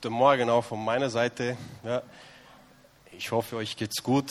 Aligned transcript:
Guten 0.00 0.14
Morgen 0.14 0.48
auch 0.48 0.62
von 0.62 0.84
meiner 0.84 1.10
Seite. 1.10 1.56
Ja, 1.82 2.02
ich 3.10 3.32
hoffe, 3.32 3.56
euch 3.56 3.76
geht's 3.76 4.00
gut. 4.00 4.30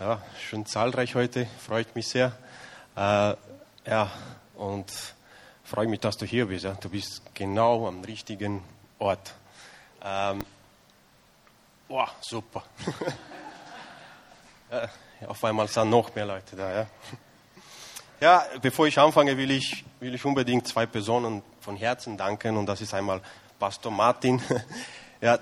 Ja, 0.00 0.22
schön 0.40 0.64
zahlreich 0.64 1.14
heute, 1.14 1.46
freut 1.58 1.94
mich 1.94 2.08
sehr. 2.08 2.32
Äh, 2.96 3.34
ja, 3.90 4.10
und 4.54 4.90
freue 5.64 5.86
mich, 5.86 6.00
dass 6.00 6.16
du 6.16 6.24
hier 6.24 6.46
bist. 6.46 6.64
Ja. 6.64 6.72
Du 6.80 6.88
bist 6.88 7.20
genau 7.34 7.86
am 7.86 8.02
richtigen 8.04 8.64
Ort. 8.98 9.34
Ähm, 10.02 10.42
boah, 11.86 12.08
super. 12.22 12.62
ja, 14.70 14.88
auf 15.28 15.44
einmal 15.44 15.68
sind 15.68 15.90
noch 15.90 16.14
mehr 16.14 16.24
Leute 16.24 16.56
da. 16.56 16.74
Ja. 16.74 16.86
ja, 18.18 18.46
bevor 18.62 18.86
ich 18.86 18.98
anfange, 18.98 19.36
will 19.36 19.50
ich, 19.50 19.84
will 20.00 20.14
ich 20.14 20.24
unbedingt 20.24 20.66
zwei 20.66 20.86
Personen 20.86 21.42
von 21.60 21.76
Herzen 21.76 22.16
danken. 22.16 22.56
Und 22.56 22.64
das 22.64 22.80
ist 22.80 22.94
einmal 22.94 23.20
Pastor 23.62 23.92
Martin. 23.92 24.42
Ja, 25.20 25.38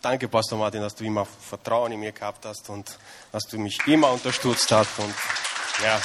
danke, 0.00 0.26
Pastor 0.26 0.58
Martin, 0.58 0.80
dass 0.80 0.94
du 0.94 1.04
immer 1.04 1.26
Vertrauen 1.26 1.92
in 1.92 2.00
mir 2.00 2.12
gehabt 2.12 2.46
hast 2.46 2.70
und 2.70 2.98
dass 3.30 3.42
du 3.42 3.58
mich 3.58 3.78
immer 3.86 4.10
unterstützt 4.10 4.72
hast. 4.72 4.98
Und 4.98 5.14
ja, 5.84 6.00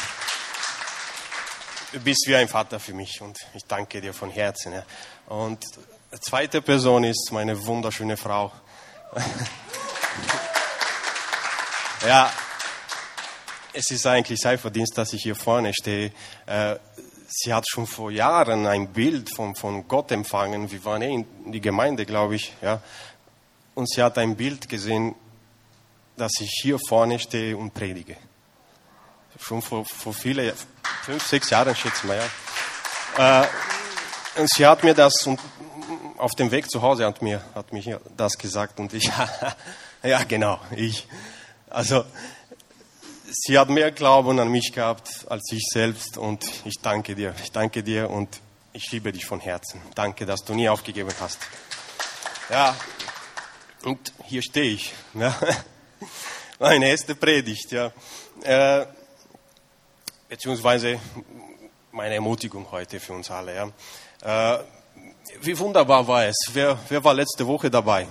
du 1.94 2.02
bist 2.02 2.26
wie 2.27 2.36
ein 2.36 2.49
Vater 2.49 2.81
für 2.81 2.94
mich 2.94 3.22
und 3.22 3.38
ich 3.53 3.63
danke 3.63 4.02
dir 4.02 4.13
von 4.13 4.30
Herzen. 4.30 4.73
Ja. 4.73 4.84
Und 5.27 5.63
zweite 6.20 6.62
Person 6.62 7.05
ist 7.05 7.31
meine 7.31 7.66
wunderschöne 7.66 8.17
Frau. 8.17 8.52
ja, 12.05 12.30
es 13.72 13.89
ist 13.89 14.05
eigentlich 14.05 14.41
sein 14.41 14.59
Verdienst, 14.59 14.98
dass 14.98 15.14
ich 15.14 15.23
hier 15.23 15.38
vorne 15.38 15.73
stehe. 15.73 16.11
Äh, 16.45 16.75
sie 17.36 17.54
hat 17.54 17.68
schon 17.68 17.88
vor 17.88 18.12
Jahren 18.12 18.68
ein 18.68 18.88
Bild 18.94 19.34
von, 19.36 19.55
von 19.55 19.88
Gott 19.88 20.12
empfangen. 20.12 20.72
Wir 20.72 20.86
waren 20.86 21.02
eh 21.02 21.14
in 21.14 21.52
die 21.52 21.62
Gemeinde, 21.62 22.06
glaube 22.06 22.36
ich. 22.36 22.54
Ja. 22.62 22.82
Und 23.76 23.90
sie 23.90 24.04
hat 24.04 24.18
ein 24.18 24.36
Bild 24.36 24.70
gesehen, 24.70 25.16
dass 26.16 26.34
ich 26.40 26.52
hier 26.62 26.78
vorne 26.88 27.17
stehe 27.17 27.58
und 27.58 27.73
predige. 27.73 28.17
Schon 29.40 29.62
vor, 29.64 29.84
vor 29.86 30.14
viele, 30.14 30.53
fünf, 31.03 31.25
sechs 31.25 31.50
Jahren, 31.50 31.75
schätze 31.75 32.06
mal. 32.06 32.22
Ja. 33.17 33.44
Äh, 33.44 33.47
und 34.40 34.50
sie 34.50 34.66
hat 34.66 34.84
mir 34.84 34.94
das 34.94 35.25
und 35.25 35.40
auf 36.18 36.31
dem 36.31 36.52
Weg 36.52 36.70
zu 36.70 36.81
Hause 36.81 37.06
hat 37.06 37.22
mir, 37.22 37.42
hat 37.56 37.73
mir 37.73 38.00
das 38.16 38.38
gesagt 38.38 38.80
und 38.80 38.94
ich, 38.94 39.12
ja 40.03 40.23
genau, 40.23 40.59
ich. 40.75 41.08
Also 41.70 42.06
sie 43.34 43.58
hat 43.58 43.70
mehr 43.70 43.92
Glauben 43.92 44.39
an 44.39 44.50
mich 44.50 44.72
gehabt 44.73 45.26
als 45.30 45.52
ich 45.52 45.66
selbst 45.72 46.17
und 46.17 46.45
ich 46.66 46.76
danke 46.81 47.16
dir. 47.16 47.34
Ich 47.44 47.52
danke 47.52 47.84
dir 47.84 48.09
und 48.09 48.40
ich 48.73 48.92
liebe 48.92 49.12
dich 49.12 49.25
von 49.25 49.40
Herzen. 49.40 49.81
Danke, 49.95 50.25
dass 50.25 50.44
du 50.44 50.53
nie 50.53 50.70
aufgegeben 50.70 51.12
hast. 51.20 51.40
Ja, 52.50 52.75
und 53.84 54.14
hier 54.25 54.42
stehe 54.42 54.72
ich. 54.72 54.94
Ja. 55.14 55.36
Meine 56.59 56.88
erste 56.88 57.16
Predigt, 57.16 57.72
ja. 57.72 57.92
Äh, 58.44 58.86
beziehungsweise 60.30 61.00
meine 61.92 62.16
Ermutigung 62.16 62.72
heute 62.72 63.00
für 63.00 63.14
uns 63.14 63.30
alle. 63.30 63.72
Ja. 64.23 64.56
Äh, 64.56 64.64
wie 65.42 65.58
wunderbar 65.58 66.08
war 66.08 66.25
es. 66.25 66.36
Wer, 66.53 66.78
wer 66.90 67.03
war 67.03 67.14
letzte 67.14 67.45
Woche 67.45 67.70
dabei? 67.70 68.08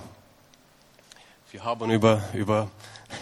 Wir 1.51 1.63
haben 1.63 1.91
über, 1.91 2.23
über 2.33 2.69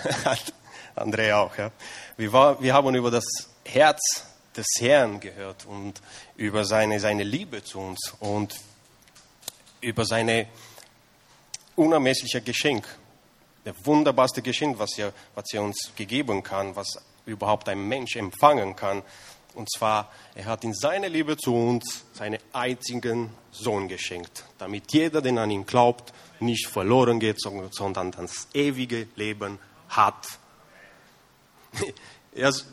André 0.95 1.33
auch. 1.33 1.57
Ja. 1.57 1.71
Wir, 2.17 2.31
war, 2.33 2.61
wir 2.61 2.73
haben 2.73 2.93
über 2.95 3.11
das 3.11 3.25
Herz 3.65 4.25
des 4.55 4.67
Herrn 4.79 5.19
gehört 5.19 5.65
und 5.65 6.01
über 6.35 6.65
seine, 6.65 6.99
seine 6.99 7.23
Liebe 7.23 7.63
zu 7.63 7.79
uns 7.79 8.13
und 8.19 8.55
über 9.79 10.05
seine 10.05 10.47
unermessliche 11.75 12.41
Geschenk. 12.41 12.85
Der 13.65 13.73
wunderbarste 13.85 14.41
Geschenk, 14.41 14.79
was 14.79 14.97
er, 14.97 15.13
was 15.35 15.45
er 15.53 15.61
uns 15.61 15.91
gegeben 15.95 16.43
kann, 16.43 16.75
was 16.75 16.87
überhaupt 17.25 17.69
ein 17.69 17.87
Mensch 17.87 18.15
empfangen 18.15 18.75
kann. 18.75 19.03
Und 19.53 19.69
zwar, 19.71 20.11
er 20.35 20.45
hat 20.45 20.63
in 20.63 20.73
seiner 20.73 21.09
Liebe 21.09 21.37
zu 21.37 21.53
uns 21.53 22.05
seinen 22.13 22.39
einzigen 22.53 23.31
Sohn 23.51 23.87
geschenkt, 23.87 24.45
damit 24.57 24.93
jeder, 24.93 25.21
der 25.21 25.37
an 25.37 25.51
ihn 25.51 25.65
glaubt, 25.65 26.13
nicht 26.39 26.67
verloren 26.67 27.19
geht, 27.19 27.39
sondern 27.39 28.11
das 28.11 28.47
ewige 28.53 29.07
Leben 29.15 29.59
hat. 29.89 30.25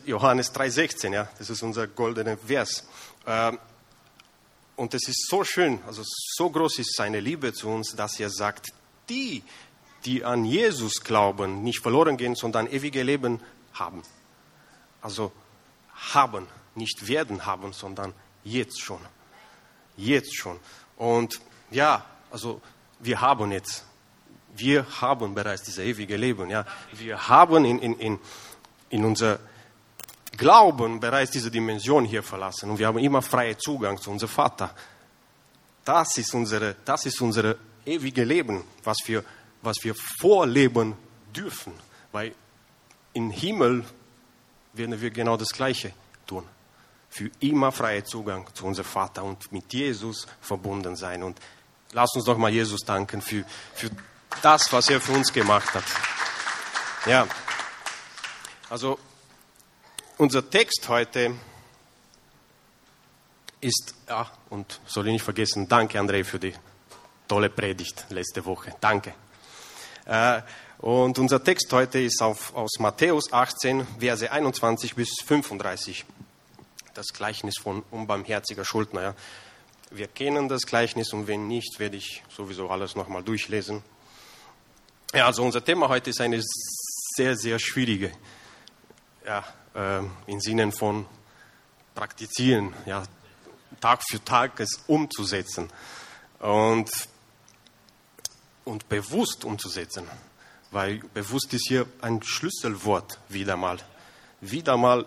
Johannes 0.05 0.53
3,16, 0.53 1.13
ja, 1.13 1.27
das 1.37 1.49
ist 1.49 1.61
unser 1.63 1.87
goldener 1.87 2.37
Vers. 2.37 2.85
Ähm, 3.25 3.59
und 4.75 4.93
es 4.93 5.07
ist 5.09 5.27
so 5.27 5.43
schön, 5.43 5.79
also 5.85 6.03
so 6.05 6.49
groß 6.49 6.79
ist 6.79 6.95
seine 6.95 7.19
Liebe 7.19 7.53
zu 7.53 7.67
uns, 7.67 7.95
dass 7.95 8.19
er 8.19 8.29
sagt, 8.29 8.71
die, 9.09 9.43
die 10.05 10.23
an 10.23 10.45
Jesus 10.45 11.01
glauben, 11.03 11.63
nicht 11.63 11.81
verloren 11.81 12.15
gehen, 12.15 12.35
sondern 12.35 12.71
ewige 12.71 13.03
Leben 13.03 13.41
haben. 13.73 14.03
Also 15.01 15.33
haben, 16.13 16.47
nicht 16.75 17.07
werden 17.07 17.45
haben, 17.45 17.73
sondern 17.73 18.13
jetzt 18.43 18.81
schon. 18.81 18.99
Jetzt 19.97 20.37
schon. 20.37 20.59
Und 20.95 21.41
ja, 21.71 22.05
also 22.31 22.61
wir 22.99 23.19
haben 23.19 23.51
jetzt, 23.51 23.83
wir 24.55 24.85
haben 25.01 25.35
bereits 25.35 25.63
dieses 25.63 25.79
ewige 25.79 26.15
Leben. 26.15 26.49
Ja. 26.49 26.65
Wir 26.93 27.27
haben 27.27 27.65
in, 27.65 27.79
in, 27.79 27.99
in 27.99 28.19
in 28.89 29.05
unser 29.05 29.39
Glauben 30.37 30.99
bereits 30.99 31.31
diese 31.31 31.51
Dimension 31.51 32.05
hier 32.05 32.23
verlassen 32.23 32.69
und 32.69 32.79
wir 32.79 32.87
haben 32.87 32.99
immer 32.99 33.21
freien 33.21 33.59
Zugang 33.59 33.99
zu 33.99 34.11
unserem 34.11 34.31
Vater. 34.31 34.73
Das 35.83 36.17
ist 36.17 36.33
unsere, 36.33 36.75
das 36.85 37.05
ist 37.05 37.19
unser 37.21 37.55
ewige 37.85 38.23
Leben, 38.23 38.63
was 38.83 38.97
wir, 39.05 39.23
was 39.61 39.77
wir 39.83 39.95
vorleben 39.95 40.95
dürfen, 41.35 41.73
weil 42.11 42.33
im 43.13 43.31
Himmel 43.31 43.83
werden 44.73 45.01
wir 45.01 45.09
genau 45.09 45.35
das 45.35 45.49
Gleiche 45.49 45.93
tun. 46.25 46.43
Für 47.09 47.29
immer 47.39 47.71
freien 47.71 48.05
Zugang 48.05 48.47
zu 48.53 48.65
unserem 48.65 48.87
Vater 48.87 49.23
und 49.23 49.51
mit 49.51 49.73
Jesus 49.73 50.27
verbunden 50.41 50.95
sein. 50.95 51.23
Und 51.23 51.39
lass 51.91 52.13
uns 52.15 52.25
doch 52.25 52.37
mal 52.37 52.51
Jesus 52.51 52.81
danken 52.81 53.21
für, 53.21 53.43
für 53.73 53.89
das, 54.41 54.71
was 54.71 54.89
er 54.89 55.01
für 55.01 55.13
uns 55.13 55.33
gemacht 55.33 55.73
hat. 55.73 55.83
Ja. 57.07 57.27
Also 58.69 58.99
unser 60.19 60.47
Text 60.47 60.87
heute 60.89 61.33
ist, 63.61 63.95
ja, 64.07 64.31
und 64.51 64.79
soll 64.85 65.07
ich 65.07 65.13
nicht 65.13 65.23
vergessen, 65.23 65.67
danke 65.67 65.99
André 65.99 66.23
für 66.23 66.37
die 66.37 66.53
tolle 67.27 67.49
Predigt 67.49 68.05
letzte 68.09 68.45
Woche. 68.45 68.75
Danke. 68.79 69.15
Äh, 70.05 70.43
und 70.77 71.17
unser 71.17 71.43
Text 71.43 71.73
heute 71.73 71.99
ist 71.99 72.21
auf, 72.21 72.53
aus 72.53 72.77
Matthäus 72.77 73.33
18, 73.33 73.87
Verse 73.99 74.31
21 74.31 74.93
bis 74.93 75.15
35. 75.25 76.05
Das 76.93 77.07
Gleichnis 77.07 77.55
von 77.59 77.83
unbarmherziger 77.89 78.65
Schuldner. 78.65 79.01
Ja. 79.01 79.15
Wir 79.89 80.07
kennen 80.07 80.47
das 80.47 80.61
Gleichnis 80.67 81.11
und 81.11 81.25
wenn 81.25 81.47
nicht, 81.47 81.79
werde 81.79 81.97
ich 81.97 82.23
sowieso 82.29 82.69
alles 82.69 82.95
nochmal 82.95 83.23
durchlesen. 83.23 83.81
Ja, 85.11 85.25
also 85.25 85.43
unser 85.43 85.65
Thema 85.65 85.89
heute 85.89 86.11
ist 86.11 86.21
eine 86.21 86.39
sehr, 87.15 87.35
sehr 87.35 87.57
schwierige 87.57 88.11
ja, 89.29 89.43
äh, 89.75 90.03
im 90.25 90.41
Sinne 90.41 90.71
von 90.71 91.05
praktizieren, 91.93 92.73
ja, 92.87 93.03
Tag 93.79 94.01
für 94.09 94.23
Tag 94.23 94.59
es 94.59 94.83
umzusetzen 94.87 95.69
und, 96.39 96.89
und 98.65 98.89
bewusst 98.89 99.45
umzusetzen, 99.45 100.07
weil 100.71 101.01
bewusst 101.13 101.53
ist 101.53 101.67
hier 101.67 101.85
ein 102.01 102.23
Schlüsselwort 102.23 103.19
wieder 103.29 103.55
mal, 103.55 103.77
wieder 104.41 104.77
mal 104.77 105.05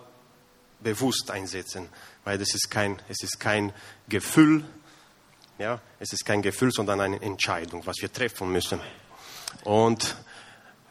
bewusst 0.79 1.33
einsetzen, 1.33 1.89
weil 2.23 2.39
das 2.39 2.55
ist 2.55 2.71
kein, 2.71 3.03
es 3.09 3.25
ist 3.25 3.41
kein 3.41 3.73
Gefühl, 4.09 4.65
ja, 5.59 5.81
es 5.99 6.13
ist 6.13 6.25
kein 6.25 6.43
Gefühl, 6.43 6.71
sondern 6.71 7.01
eine 7.01 7.21
Entscheidung, 7.21 7.85
was 7.87 7.97
wir 8.01 8.13
treffen 8.13 8.53
müssen. 8.53 8.81
Und 9.65 10.17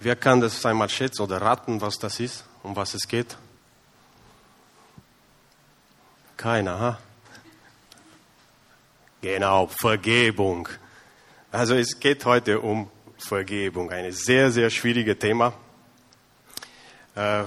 wer 0.01 0.15
kann 0.15 0.41
das 0.41 0.65
einmal 0.65 0.89
schätzen 0.89 1.21
oder 1.21 1.41
raten, 1.41 1.79
was 1.79 1.97
das 1.97 2.19
ist? 2.19 2.43
um 2.63 2.75
was 2.75 2.93
es 2.93 3.07
geht? 3.07 3.37
Keiner, 6.37 6.79
ha? 6.79 6.99
Genau, 9.21 9.67
Vergebung. 9.67 10.67
Also 11.51 11.75
es 11.75 11.99
geht 11.99 12.25
heute 12.25 12.59
um 12.59 12.89
Vergebung, 13.17 13.91
ein 13.91 14.11
sehr, 14.11 14.51
sehr 14.51 14.69
schwieriges 14.69 15.19
Thema, 15.19 15.53
äh, 17.15 17.43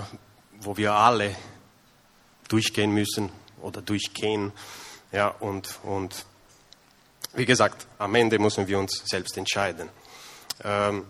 wo 0.61 0.77
wir 0.77 0.93
alle 0.93 1.35
durchgehen 2.49 2.93
müssen 2.93 3.31
oder 3.61 3.83
durchgehen. 3.83 4.53
Ja, 5.11 5.29
und, 5.29 5.81
und 5.83 6.27
wie 7.35 7.47
gesagt, 7.47 7.87
am 7.99 8.15
Ende 8.15 8.39
müssen 8.39 8.69
wir 8.69 8.79
uns 8.79 9.03
selbst 9.07 9.37
entscheiden. 9.37 9.89
Ähm, 10.63 11.07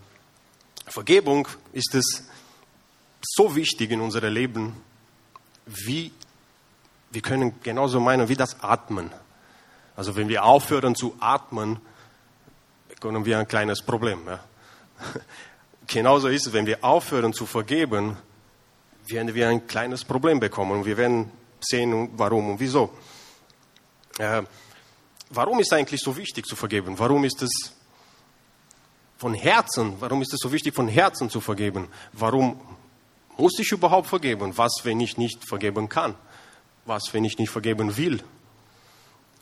Vergebung 0.87 1.49
ist 1.73 1.95
es 1.95 2.25
so 3.23 3.57
wichtig 3.57 3.91
in 3.91 4.01
unserem 4.01 4.33
Leben, 4.33 4.77
wie 5.67 6.13
wir 7.11 7.23
können 7.23 7.61
genauso 7.63 8.01
meinen 8.01 8.29
wie 8.29 8.37
das 8.37 8.61
Atmen. 8.61 9.11
Also 9.97 10.17
wenn 10.17 10.29
wir 10.29 10.45
aufhören 10.45 10.95
zu 10.97 11.15
atmen, 11.21 11.81
bekommen 12.89 13.25
wir 13.25 13.39
ein 13.39 13.47
kleines 13.47 13.83
Problem. 13.83 14.21
Ja. 14.27 14.41
Genauso 15.87 16.29
ist 16.29 16.47
es, 16.47 16.53
wenn 16.53 16.67
wir 16.67 16.83
aufhören 16.83 17.33
zu 17.33 17.47
vergeben, 17.47 18.17
werden 19.07 19.35
wir 19.35 19.49
ein 19.49 19.67
kleines 19.67 20.05
Problem 20.05 20.41
bekommen 20.41 20.73
und 20.73 20.87
wir 20.87 20.97
werden 20.97 21.31
sehen, 21.61 22.11
warum 22.17 22.51
und 22.51 22.61
wieso. 22.61 22.91
Äh, 24.19 24.43
warum 25.31 25.61
ist 25.61 25.73
eigentlich 25.73 26.01
so 26.01 26.17
wichtig 26.17 26.47
zu 26.47 26.57
vergeben? 26.57 26.99
Warum 26.99 27.25
ist 27.25 27.43
es 27.43 27.75
von 29.17 29.35
Herzen, 29.35 29.95
warum 30.01 30.23
ist 30.23 30.33
es 30.33 30.41
so 30.41 30.53
wichtig, 30.53 30.75
von 30.75 30.89
Herzen 30.89 31.31
zu 31.31 31.41
vergeben? 31.41 31.89
Warum 32.13 32.61
muss 33.37 33.59
ich 33.59 33.71
überhaupt 33.73 34.09
vergeben? 34.09 34.57
Was, 34.57 34.73
wenn 34.85 35.01
ich 35.01 35.17
nicht 35.17 35.47
vergeben 35.49 35.89
kann? 35.89 36.15
Was, 36.85 37.13
wenn 37.13 37.25
ich 37.25 37.39
nicht 37.39 37.51
vergeben 37.51 37.97
will? 37.97 38.23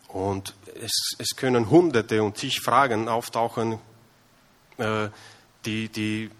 Und 0.08 0.54
es, 0.80 1.14
es 1.18 1.36
können 1.36 1.70
hunderte 1.70 2.22
und 2.22 2.36
zig 2.36 2.60
Fragen 2.60 3.08
auftauchen, 3.08 3.78
äh, 4.76 5.08
die, 5.64 5.88
die 5.88 6.30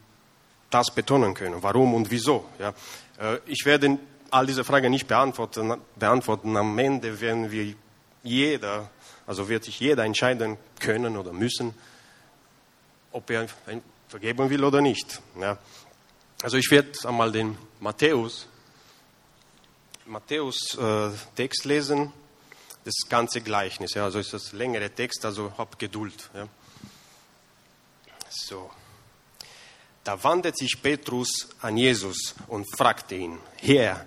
das 0.71 0.95
betonen 0.95 1.35
können. 1.35 1.63
Warum 1.63 1.95
und 1.95 2.11
wieso? 2.11 2.45
Ja. 2.59 2.75
Äh, 3.19 3.39
ich 3.47 3.65
werde 3.65 3.99
all 4.31 4.47
diese 4.47 4.65
Fragen 4.65 4.91
nicht 4.91 5.07
beantworten, 5.07 5.75
beantworten. 5.97 6.57
Am 6.57 6.79
Ende 6.79 7.21
werden 7.21 7.51
wir 7.51 7.75
jeder, 8.23 8.91
also 9.27 9.49
wird 9.49 9.65
sich 9.65 9.81
jeder 9.81 10.05
entscheiden 10.05 10.57
können 10.81 11.17
oder 11.17 11.33
müssen, 11.33 11.75
ob 13.13 13.31
er 13.31 13.49
vergeben 14.09 14.51
will 14.51 14.65
oder 14.65 14.81
nicht. 14.81 15.21
Ja. 15.41 15.59
Also 16.43 16.57
ich 16.57 16.71
werde 16.71 16.93
einmal 17.05 17.31
den 17.31 17.57
Matthäus, 17.81 18.47
Matthäus 20.07 20.77
äh, 20.77 21.11
Text 21.37 21.65
lesen, 21.65 22.13
das 22.85 22.95
ganze 23.09 23.41
Gleichnis. 23.41 23.95
Ja. 23.95 24.05
Also 24.05 24.19
ist 24.19 24.33
das 24.33 24.53
längere 24.53 24.91
Text, 24.91 25.25
also 25.25 25.53
hab 25.57 25.79
Geduld. 25.79 26.31
Ja. 26.35 26.49
So. 28.29 28.71
Da 30.05 30.23
wandte 30.25 30.53
sich 30.53 30.83
Petrus 30.83 31.49
an 31.61 31.77
Jesus 31.77 32.35
und 32.49 32.67
fragte 32.77 33.15
ihn, 33.15 33.39
Herr, 33.59 34.05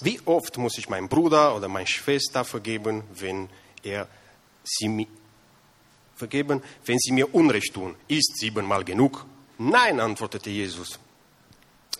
wie 0.00 0.20
oft 0.26 0.58
muss 0.58 0.76
ich 0.76 0.88
meinem 0.88 1.08
Bruder 1.08 1.56
oder 1.56 1.68
meiner 1.68 1.86
Schwester 1.86 2.44
vergeben, 2.44 3.04
wenn 3.14 3.48
er 3.82 4.06
sie 4.62 4.88
mir 4.88 5.06
vergeben, 6.16 6.62
wenn 6.84 6.98
sie 6.98 7.12
mir 7.12 7.34
Unrecht 7.34 7.74
tun? 7.74 7.96
Ist 8.08 8.38
siebenmal 8.38 8.84
genug? 8.84 9.24
Nein, 9.58 10.00
antwortete 10.00 10.50
Jesus. 10.50 10.98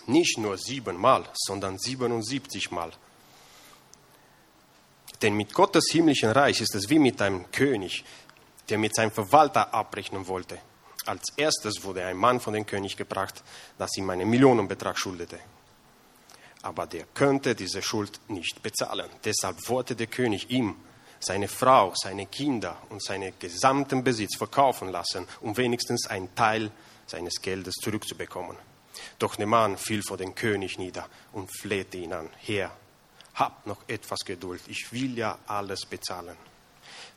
Nicht 0.06 0.38
nur 0.38 0.58
siebenmal, 0.58 1.24
sondern 1.34 1.78
siebenundsiebzigmal. 1.78 2.92
Denn 5.22 5.34
mit 5.34 5.54
Gottes 5.54 5.84
himmlischen 5.90 6.30
Reich 6.30 6.60
ist 6.60 6.74
es 6.74 6.90
wie 6.90 6.98
mit 6.98 7.22
einem 7.22 7.50
König, 7.50 8.04
der 8.68 8.78
mit 8.78 8.94
seinem 8.94 9.10
Verwalter 9.10 9.72
abrechnen 9.72 10.26
wollte. 10.26 10.58
Als 11.06 11.22
erstes 11.36 11.84
wurde 11.84 12.04
ein 12.04 12.16
Mann 12.16 12.40
von 12.40 12.54
dem 12.54 12.66
König 12.66 12.96
gebracht, 12.96 13.42
das 13.78 13.96
ihm 13.96 14.08
einen 14.10 14.28
Millionenbetrag 14.28 14.98
schuldete. 14.98 15.38
Aber 16.62 16.86
der 16.86 17.04
könnte 17.14 17.54
diese 17.54 17.82
Schuld 17.82 18.20
nicht 18.28 18.62
bezahlen. 18.62 19.08
Deshalb 19.22 19.68
wollte 19.68 19.94
der 19.94 20.06
König 20.06 20.50
ihm, 20.50 20.76
seine 21.24 21.48
Frau, 21.48 21.92
seine 21.94 22.26
Kinder 22.26 22.82
und 22.90 23.02
seinen 23.02 23.32
gesamten 23.38 24.04
Besitz 24.04 24.36
verkaufen 24.36 24.90
lassen, 24.90 25.26
um 25.40 25.56
wenigstens 25.56 26.06
einen 26.06 26.34
Teil 26.34 26.70
seines 27.06 27.40
Geldes 27.40 27.74
zurückzubekommen. 27.76 28.56
Doch 29.18 29.36
der 29.36 29.46
Mann 29.46 29.76
fiel 29.76 30.02
vor 30.02 30.16
den 30.16 30.34
König 30.34 30.78
nieder 30.78 31.08
und 31.32 31.50
flehte 31.60 31.96
ihn 31.96 32.12
an. 32.12 32.30
Herr, 32.38 32.70
hab 33.34 33.66
noch 33.66 33.88
etwas 33.88 34.20
Geduld, 34.20 34.62
ich 34.68 34.92
will 34.92 35.16
ja 35.18 35.38
alles 35.46 35.86
bezahlen. 35.86 36.36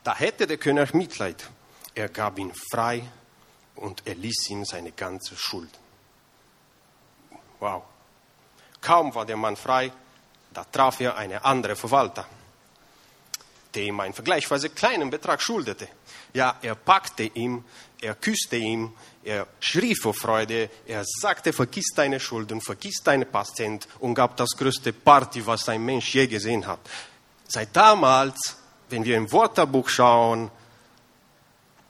Da 0.02 0.16
hätte 0.16 0.46
der 0.46 0.56
König 0.56 0.94
Mitleid. 0.94 1.48
Er 1.94 2.08
gab 2.08 2.38
ihn 2.38 2.52
frei 2.72 3.02
und 3.76 4.02
er 4.06 4.14
ließ 4.14 4.50
ihm 4.50 4.64
seine 4.64 4.92
ganze 4.92 5.36
Schuld. 5.36 5.70
Wow. 7.60 7.82
Kaum 8.80 9.14
war 9.14 9.26
der 9.26 9.36
Mann 9.36 9.56
frei, 9.56 9.92
da 10.54 10.64
traf 10.64 11.00
er 11.00 11.16
eine 11.16 11.44
andere 11.44 11.74
Verwalter, 11.76 12.26
der 13.74 13.82
ihm 13.84 14.00
einen 14.00 14.14
vergleichsweise 14.14 14.70
kleinen 14.70 15.10
Betrag 15.10 15.42
schuldete. 15.42 15.88
Ja, 16.32 16.56
er 16.62 16.74
packte 16.74 17.24
ihn, 17.24 17.64
er 18.00 18.14
küsste 18.14 18.56
ihn, 18.56 18.92
er 19.24 19.46
schrie 19.60 19.94
vor 19.94 20.14
Freude, 20.14 20.70
er 20.86 21.04
sagte, 21.04 21.52
vergiss 21.52 21.92
deine 21.94 22.20
Schulden, 22.20 22.60
vergiss 22.60 23.02
deine 23.02 23.26
Patient 23.26 23.86
und 24.00 24.14
gab 24.14 24.36
das 24.36 24.50
größte 24.56 24.92
Party, 24.92 25.44
was 25.46 25.68
ein 25.68 25.84
Mensch 25.84 26.14
je 26.14 26.26
gesehen 26.26 26.66
hat. 26.66 26.80
Seit 27.46 27.74
damals, 27.74 28.56
wenn 28.88 29.04
wir 29.04 29.16
im 29.16 29.30
Wörterbuch 29.30 29.88
schauen, 29.88 30.50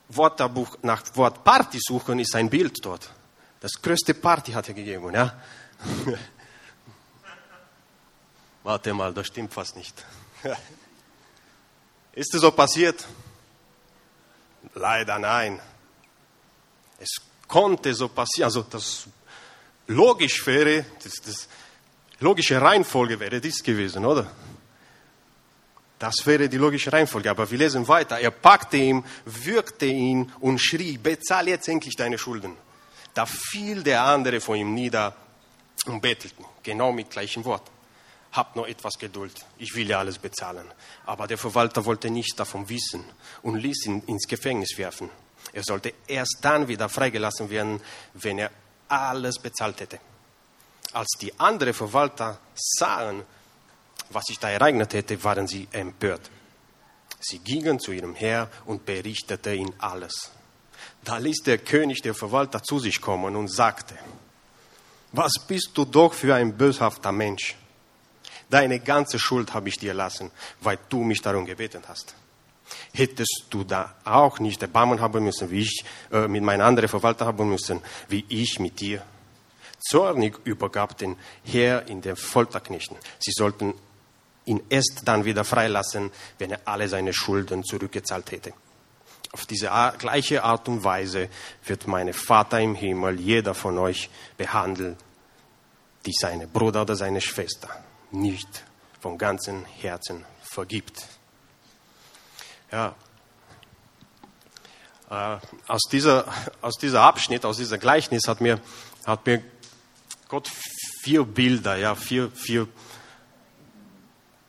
Wörterbuch 0.09 0.79
nach 0.83 1.05
Wort 1.15 1.45
Party 1.45 1.79
suchen, 1.81 2.19
ist 2.19 2.35
ein 2.35 2.49
Bild 2.49 2.79
dort. 2.83 3.11
Das 3.61 3.73
größte 3.83 4.15
Party 4.15 4.53
hat 4.53 4.69
er 4.69 4.75
gegeben, 4.75 5.13
ja. 5.13 5.41
Warte 8.63 8.95
mal, 8.95 9.13
das 9.13 9.27
stimmt 9.27 9.53
fast 9.53 9.77
nicht. 9.77 10.05
Ist 12.19 12.35
es 12.35 12.41
so 12.41 12.51
passiert? 12.51 13.07
Leider 14.75 15.21
nein. 15.21 15.61
Es 16.99 17.11
konnte 17.47 17.95
so 17.95 18.09
passieren. 18.09 18.47
Also 18.47 18.63
das 18.63 19.07
logisch 19.87 20.45
wäre, 20.45 20.85
das, 21.01 21.13
das 21.25 21.49
logische 22.19 22.61
Reihenfolge 22.61 23.21
wäre 23.21 23.41
dies 23.41 23.63
gewesen, 23.63 24.05
oder? 24.05 24.29
Das 26.01 26.27
wäre 26.27 26.49
die 26.49 26.57
logische 26.57 26.93
Reihenfolge. 26.93 27.31
Aber 27.31 27.49
wir 27.49 27.59
lesen 27.59 27.87
weiter. 27.87 28.19
Er 28.19 28.33
packte 28.33 28.79
ihn, 28.79 29.05
würgte 29.25 29.87
ihn 29.87 30.33
und 30.41 30.59
schrie, 30.59 30.99
bezahl 30.99 31.47
jetzt 31.47 31.69
endlich 31.69 31.95
deine 31.95 32.19
Schulden. 32.19 32.57
Da 33.15 33.27
fiel 33.27 33.85
der 33.85 34.03
andere 34.03 34.41
vor 34.41 34.57
ihm 34.57 34.75
nieder 34.75 35.15
und 35.87 36.01
bettelte, 36.01 36.35
genau 36.65 36.91
mit 36.91 37.11
gleichem 37.11 37.45
Wort. 37.45 37.71
Hab 38.33 38.57
noch 38.57 38.67
etwas 38.67 38.99
Geduld, 38.99 39.33
ich 39.59 39.75
will 39.75 39.89
ja 39.89 39.99
alles 39.99 40.19
bezahlen. 40.19 40.67
Aber 41.07 41.27
der 41.27 41.39
Verwalter 41.39 41.85
wollte 41.85 42.11
nichts 42.11 42.37
davon 42.37 42.69
wissen 42.69 43.05
und 43.43 43.57
ließ 43.57 43.87
ihn 43.87 44.03
ins 44.07 44.27
Gefängnis 44.29 44.77
werfen. 44.77 45.11
Er 45.53 45.63
sollte 45.65 45.95
erst 46.07 46.39
dann 46.43 46.69
wieder 46.69 46.89
freigelassen 46.89 47.49
werden, 47.49 47.81
wenn 48.15 48.39
er 48.39 48.51
alles 48.89 49.39
bezahlt 49.39 49.81
hätte. 49.81 49.99
Als 50.93 51.17
die 51.21 51.39
anderen 51.39 51.75
Verwalter 51.75 52.39
sahen, 52.55 53.23
was 54.11 54.25
sich 54.27 54.39
da 54.39 54.51
ereignet 54.51 54.93
hätte, 54.95 55.23
waren 55.25 55.47
sie 55.47 55.69
empört. 55.73 56.31
Sie 57.21 57.39
gingen 57.41 57.81
zu 57.81 57.93
ihrem 57.93 58.15
Herr 58.15 58.51
und 58.67 58.85
berichteten 58.87 59.55
ihm 59.55 59.75
alles. 59.79 60.31
Da 61.05 61.19
ließ 61.19 61.43
der 61.45 61.59
König 61.59 62.03
der 62.03 62.15
Verwalter 62.15 62.63
zu 62.63 62.79
sich 62.79 63.01
kommen 63.01 63.37
und 63.37 63.49
sagte, 63.49 63.97
was 65.13 65.33
bist 65.47 65.71
du 65.75 65.85
doch 65.85 66.13
für 66.13 66.35
ein 66.35 66.57
böshafter 66.57 67.13
Mensch? 67.13 67.57
Deine 68.51 68.81
ganze 68.81 69.19
Schuld 69.19 69.53
habe 69.53 69.69
ich 69.69 69.79
dir 69.79 69.95
lassen, 69.95 70.31
weil 70.61 70.79
du 70.89 71.03
mich 71.05 71.21
darum 71.21 71.45
gebeten 71.45 71.83
hast. 71.87 72.15
Hättest 72.93 73.47
du 73.51 73.65
da 73.65 73.95
auch 74.05 74.39
nicht 74.41 74.63
Erbarmen 74.63 75.01
haben 75.01 75.25
müssen, 75.25 75.51
wie 75.51 75.61
ich 75.61 75.85
äh, 76.13 76.29
mit 76.29 76.43
meinen 76.43 76.63
anderen 76.63 76.89
Verwalter 76.89 77.27
haben 77.27 77.49
müssen, 77.49 77.81
wie 78.09 78.25
ich 78.29 78.59
mit 78.59 78.81
dir? 78.81 79.03
Zornig 79.79 80.39
übergab 80.45 80.97
den 80.97 81.17
Herr 81.45 81.87
in 81.87 82.01
den 82.01 82.17
Folterknechten. 82.17 82.97
Sie 83.19 83.33
sollten 83.33 83.75
ihn 84.45 84.63
erst 84.69 85.03
dann 85.05 85.25
wieder 85.25 85.45
freilassen, 85.45 86.11
wenn 86.39 86.51
er 86.51 86.61
alle 86.65 86.89
seine 86.89 87.13
Schulden 87.13 87.65
zurückgezahlt 87.65 88.33
hätte. 88.33 88.53
Auf 89.33 89.45
diese 89.47 89.71
gleiche 89.99 90.43
Art 90.43 90.69
und 90.69 90.85
Weise 90.85 91.29
wird 91.67 91.87
mein 91.87 92.13
Vater 92.15 92.61
im 92.61 92.75
Himmel 92.75 93.21
jeder 93.21 93.55
von 93.55 93.79
euch 93.79 94.09
behandeln, 94.39 94.97
die 96.07 96.15
seine 96.19 96.47
Bruder 96.47 96.83
oder 96.83 96.97
seine 96.97 97.21
Schwester 97.21 97.69
nicht 98.11 98.65
von 99.01 99.19
ganzem 99.19 99.65
Herzen 99.65 100.25
vergibt. 100.43 101.07
Ja, 102.71 102.95
äh, 105.11 105.39
aus, 105.67 105.83
dieser, 105.91 106.27
aus 106.61 106.75
dieser 106.75 107.03
Abschnitt, 107.03 107.45
aus 107.45 107.57
dieser 107.57 107.79
Gleichnis 107.79 108.29
hat 108.29 108.41
mir, 108.41 108.61
hat 109.07 109.25
mir 109.27 109.43
Gott 110.29 110.51
vier 111.03 111.25
Bilder, 111.25 111.77
ja, 111.77 111.95
vier, 111.95 112.31
vier 112.31 112.69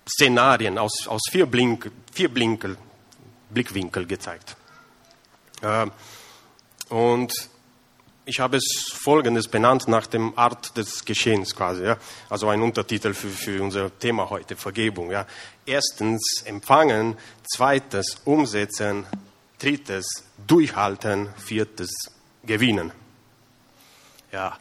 Szenarien 0.10 0.78
aus, 0.78 1.08
aus 1.08 1.22
vier, 1.32 1.46
Blink, 1.46 1.90
vier 2.12 2.34
Blinkel, 2.34 2.78
Blickwinkel 3.50 4.06
gezeigt. 4.06 4.58
Äh, 5.62 5.88
und 6.90 7.34
ich 8.30 8.40
habe 8.40 8.58
es 8.58 8.92
folgendes 8.94 9.48
benannt 9.48 9.88
nach 9.88 10.06
dem 10.06 10.38
Art 10.38 10.78
des 10.78 11.04
Geschehens 11.04 11.56
quasi. 11.56 11.84
Ja? 11.84 11.98
Also 12.30 12.48
ein 12.50 12.62
Untertitel 12.62 13.16
für, 13.16 13.30
für 13.30 13.64
unser 13.64 13.98
Thema 13.98 14.30
heute, 14.30 14.56
Vergebung. 14.56 15.10
Ja? 15.10 15.26
Erstens 15.66 16.44
empfangen, 16.46 17.18
zweites 17.52 18.22
umsetzen, 18.26 19.08
drittes 19.58 20.06
durchhalten, 20.46 21.34
viertes 21.38 21.90
gewinnen. 22.44 22.92
Ja, 24.32 24.60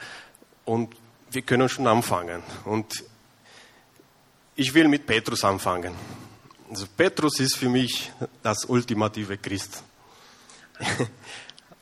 und 0.65 0.97
wir 1.31 1.43
können 1.43 1.69
schon 1.69 1.87
anfangen. 1.87 2.43
Und 2.65 3.05
ich 4.57 4.73
will 4.73 4.89
mit 4.89 5.07
Petrus 5.07 5.45
anfangen. 5.45 5.95
Also 6.71 6.87
Petrus 6.97 7.39
ist 7.39 7.57
für 7.57 7.69
mich 7.69 8.11
das 8.43 8.65
ultimative 8.65 9.37
Christ. 9.37 9.83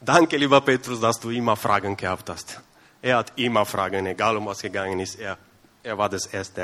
Danke, 0.00 0.36
lieber 0.36 0.60
Petrus, 0.60 1.00
dass 1.00 1.18
du 1.18 1.30
immer 1.30 1.56
Fragen 1.56 1.96
gehabt 1.96 2.28
hast. 2.28 2.60
Er 3.00 3.18
hat 3.18 3.32
immer 3.36 3.64
Fragen, 3.64 4.04
egal 4.06 4.36
um 4.36 4.46
was 4.46 4.60
gegangen 4.60 5.00
ist. 5.00 5.16
Er, 5.16 5.38
er 5.82 5.96
war 5.96 6.08
das 6.08 6.26
Erste. 6.26 6.60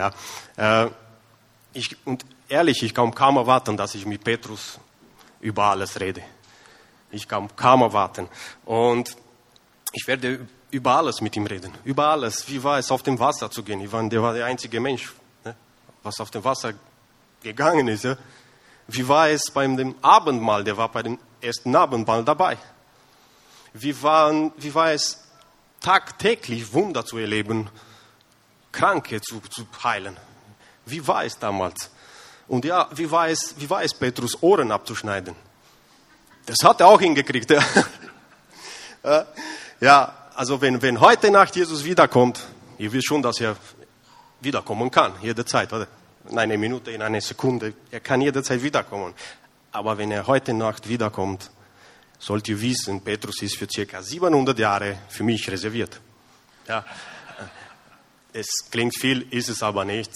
Ja. 0.56 0.84
Äh, 0.84 0.90
ich, 1.72 1.96
und 2.04 2.24
ehrlich, 2.48 2.82
ich 2.82 2.94
kann 2.94 3.14
kaum 3.14 3.36
erwarten, 3.36 3.76
dass 3.76 3.94
ich 3.94 4.04
mit 4.04 4.22
Petrus 4.22 4.78
über 5.40 5.64
alles 5.64 5.98
rede. 5.98 6.22
Ich 7.10 7.26
kann 7.26 7.48
kaum 7.56 7.82
erwarten. 7.82 8.28
Und 8.64 9.16
ich 9.92 10.06
werde 10.06 10.46
über 10.70 10.96
alles 10.96 11.20
mit 11.20 11.36
ihm 11.36 11.46
reden. 11.46 11.72
Über 11.84 12.08
alles. 12.08 12.48
Wie 12.48 12.62
war 12.62 12.78
es, 12.78 12.90
auf 12.90 13.02
dem 13.02 13.18
Wasser 13.18 13.50
zu 13.50 13.62
gehen? 13.62 13.80
Ich 13.80 13.92
war, 13.92 14.02
der 14.08 14.22
war 14.22 14.34
der 14.34 14.46
einzige 14.46 14.80
Mensch, 14.80 15.12
ne, 15.44 15.54
was 16.02 16.20
auf 16.20 16.30
dem 16.30 16.44
Wasser 16.44 16.74
gegangen 17.42 17.88
ist. 17.88 18.04
Ja? 18.04 18.16
Wie 18.88 19.06
war 19.08 19.28
es 19.28 19.50
beim 19.52 19.76
dem 19.76 19.94
Abendmahl? 20.02 20.64
Der 20.64 20.76
war 20.76 20.88
bei 20.90 21.02
dem 21.02 21.18
ersten 21.40 21.74
Abendmahl 21.74 22.24
dabei. 22.24 22.58
Wie, 23.75 24.02
waren, 24.02 24.52
wie 24.57 24.75
war 24.75 24.93
es, 24.93 25.19
tagtäglich 25.81 26.73
Wunder 26.73 27.05
zu 27.05 27.19
erleben, 27.19 27.69
Kranke 28.71 29.21
zu, 29.21 29.41
zu 29.50 29.67
heilen? 29.83 30.17
Wie 30.87 31.07
war 31.07 31.25
es 31.25 31.38
damals? 31.38 31.91
Und 32.49 32.64
ja, 32.64 32.88
wie 32.95 33.11
war 33.11 33.29
es, 33.29 33.55
wie 33.59 33.69
war 33.69 33.83
es 33.83 33.95
Petrus 33.95 34.43
Ohren 34.43 34.73
abzuschneiden? 34.73 35.35
Das 36.47 36.59
hat 36.62 36.81
er 36.81 36.88
auch 36.88 37.00
hingekriegt. 37.00 37.50
Ja, 37.50 37.62
ja 39.81 40.12
also 40.35 40.61
wenn, 40.61 40.81
wenn 40.83 41.00
heute 41.00 41.31
Nacht 41.31 41.57
Jesus 41.57 41.85
wiederkommt, 41.85 42.41
ihr 42.79 42.93
wisst 42.93 43.07
schon, 43.07 43.23
dass 43.23 43.41
er 43.41 43.57
wiederkommen 44.41 44.91
kann, 44.91 45.12
jederzeit, 45.23 45.73
oder? 45.73 45.87
In 46.29 46.38
einer 46.38 46.57
Minute, 46.57 46.91
in 46.91 47.02
einer 47.02 47.21
Sekunde, 47.21 47.75
er 47.91 48.00
kann 48.00 48.21
jederzeit 48.21 48.62
wiederkommen. 48.62 49.12
Aber 49.73 49.99
wenn 49.99 50.11
er 50.11 50.26
heute 50.26 50.52
Nacht 50.52 50.88
wiederkommt, 50.88 51.50
sollt 52.23 52.49
ihr 52.49 52.61
wissen, 52.61 53.00
Petrus 53.00 53.43
ist 53.43 53.57
für 53.57 53.67
circa 53.69 54.00
700 54.00 54.57
Jahre 54.59 54.99
für 55.09 55.25
mich 55.25 55.50
reserviert. 55.50 56.00
Ja, 56.69 56.85
es 58.33 58.47
klingt 58.71 58.97
viel, 58.97 59.26
ist 59.31 59.49
es 59.49 59.62
aber 59.62 59.85
nicht. 59.85 60.11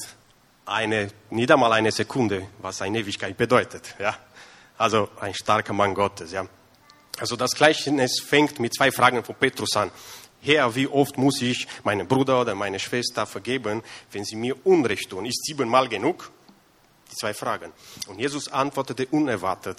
Eine, 0.64 1.10
nicht 1.30 1.50
einmal 1.50 1.72
eine 1.72 1.90
Sekunde, 1.90 2.48
was 2.60 2.80
eine 2.80 3.00
Ewigkeit 3.00 3.36
bedeutet. 3.36 3.94
Ja, 3.98 4.16
also 4.78 5.08
ein 5.20 5.34
starker 5.34 5.72
Mann 5.72 5.94
Gottes. 5.94 6.32
Ja. 6.32 6.46
Also 7.18 7.34
das 7.34 7.52
Gleichnis 7.52 8.20
fängt 8.20 8.60
mit 8.60 8.74
zwei 8.74 8.92
Fragen 8.92 9.24
von 9.24 9.34
Petrus 9.34 9.76
an. 9.76 9.90
Herr, 10.40 10.74
wie 10.76 10.86
oft 10.86 11.18
muss 11.18 11.42
ich 11.42 11.66
meinem 11.82 12.06
Bruder 12.06 12.40
oder 12.40 12.54
meine 12.54 12.78
Schwester 12.78 13.26
vergeben, 13.26 13.82
wenn 14.12 14.24
sie 14.24 14.36
mir 14.36 14.64
Unrecht 14.64 15.10
tun? 15.10 15.26
Ist 15.26 15.44
siebenmal 15.44 15.88
genug? 15.88 16.30
Die 17.10 17.16
zwei 17.16 17.34
Fragen. 17.34 17.72
Und 18.06 18.20
Jesus 18.20 18.48
antwortete 18.48 19.06
unerwartet. 19.06 19.78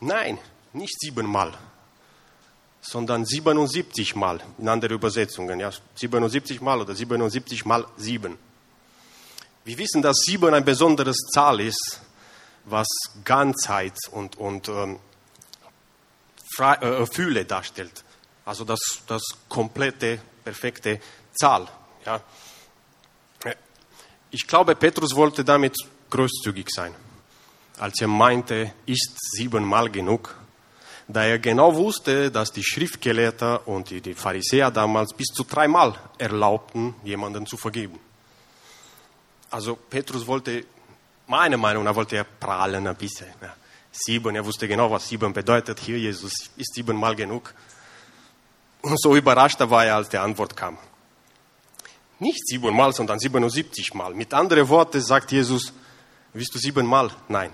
Nein, 0.00 0.38
nicht 0.72 0.98
siebenmal, 1.00 1.52
sondern 2.80 3.24
77 3.24 4.16
Mal 4.16 4.40
in 4.58 4.68
anderen 4.68 4.94
Übersetzungen. 4.94 5.60
Ja, 5.60 5.70
77 5.94 6.60
Mal 6.60 6.80
oder 6.80 6.94
77 6.94 7.64
mal 7.64 7.86
sieben. 7.96 8.38
Wir 9.64 9.78
wissen, 9.78 10.02
dass 10.02 10.16
sieben 10.18 10.52
ein 10.54 10.64
besonderes 10.64 11.16
Zahl 11.32 11.60
ist, 11.60 12.00
was 12.64 12.88
Ganzheit 13.24 13.96
und, 14.10 14.36
und 14.36 14.68
ähm, 14.68 14.98
äh, 16.58 17.06
Fülle 17.06 17.44
darstellt. 17.44 18.04
Also 18.44 18.64
das, 18.64 18.80
das 19.06 19.22
komplette, 19.48 20.20
perfekte 20.44 21.00
Zahl. 21.34 21.68
Ja. 22.04 22.20
Ich 24.30 24.46
glaube, 24.46 24.74
Petrus 24.74 25.14
wollte 25.14 25.44
damit 25.44 25.76
großzügig 26.08 26.68
sein, 26.70 26.94
als 27.78 28.00
er 28.00 28.08
meinte, 28.08 28.72
ist 28.86 29.14
siebenmal 29.36 29.90
genug, 29.90 30.34
da 31.12 31.24
er 31.24 31.38
genau 31.38 31.74
wusste, 31.74 32.30
dass 32.30 32.52
die 32.52 32.62
Schriftgelehrten 32.62 33.58
und 33.66 33.90
die 33.90 34.14
Pharisäer 34.14 34.70
damals 34.70 35.12
bis 35.12 35.28
zu 35.28 35.44
dreimal 35.44 35.94
erlaubten, 36.18 36.94
jemanden 37.04 37.46
zu 37.46 37.56
vergeben. 37.56 37.98
Also 39.50 39.76
Petrus 39.76 40.26
wollte, 40.26 40.64
meiner 41.26 41.56
Meinung 41.56 41.84
nach, 41.84 41.94
wollte 41.94 42.16
er 42.16 42.24
prahlen 42.24 42.86
ein 42.86 42.96
bisschen. 42.96 43.28
Sieben. 43.90 44.34
Er 44.34 44.44
wusste 44.44 44.66
genau, 44.66 44.90
was 44.90 45.08
sieben 45.08 45.32
bedeutet. 45.32 45.78
Hier, 45.80 45.98
Jesus, 45.98 46.32
ist 46.56 46.74
siebenmal 46.74 47.14
genug. 47.14 47.52
Und 48.80 49.00
so 49.00 49.14
überrascht 49.14 49.60
war 49.60 49.84
er, 49.84 49.96
als 49.96 50.08
die 50.08 50.18
Antwort 50.18 50.56
kam. 50.56 50.78
Nicht 52.18 52.46
siebenmal, 52.46 52.92
sondern 52.92 53.18
77 53.18 53.94
Mal. 53.94 54.14
Mit 54.14 54.32
anderen 54.32 54.68
Worten 54.68 55.00
sagt 55.00 55.32
Jesus, 55.32 55.72
willst 56.32 56.54
du 56.54 56.58
siebenmal? 56.58 57.10
Nein. 57.28 57.50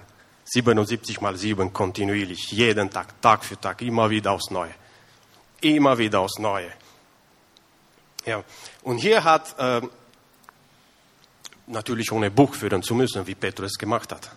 77 0.50 1.20
mal 1.20 1.36
sieben 1.36 1.72
kontinuierlich, 1.72 2.50
jeden 2.52 2.90
Tag, 2.90 3.20
Tag 3.20 3.44
für 3.44 3.60
Tag, 3.60 3.82
immer 3.82 4.08
wieder 4.08 4.32
aufs 4.32 4.50
Neue. 4.50 4.74
Immer 5.60 5.98
wieder 5.98 6.20
aufs 6.20 6.38
Neue. 6.38 6.72
Ja. 8.24 8.42
Und 8.82 8.98
hier 8.98 9.22
hat, 9.24 9.54
äh, 9.58 9.82
natürlich 11.66 12.10
ohne 12.12 12.30
Buch 12.30 12.54
führen 12.54 12.82
zu 12.82 12.94
müssen, 12.94 13.26
wie 13.26 13.34
Petrus 13.34 13.72
es 13.72 13.78
gemacht 13.78 14.10
hat. 14.12 14.30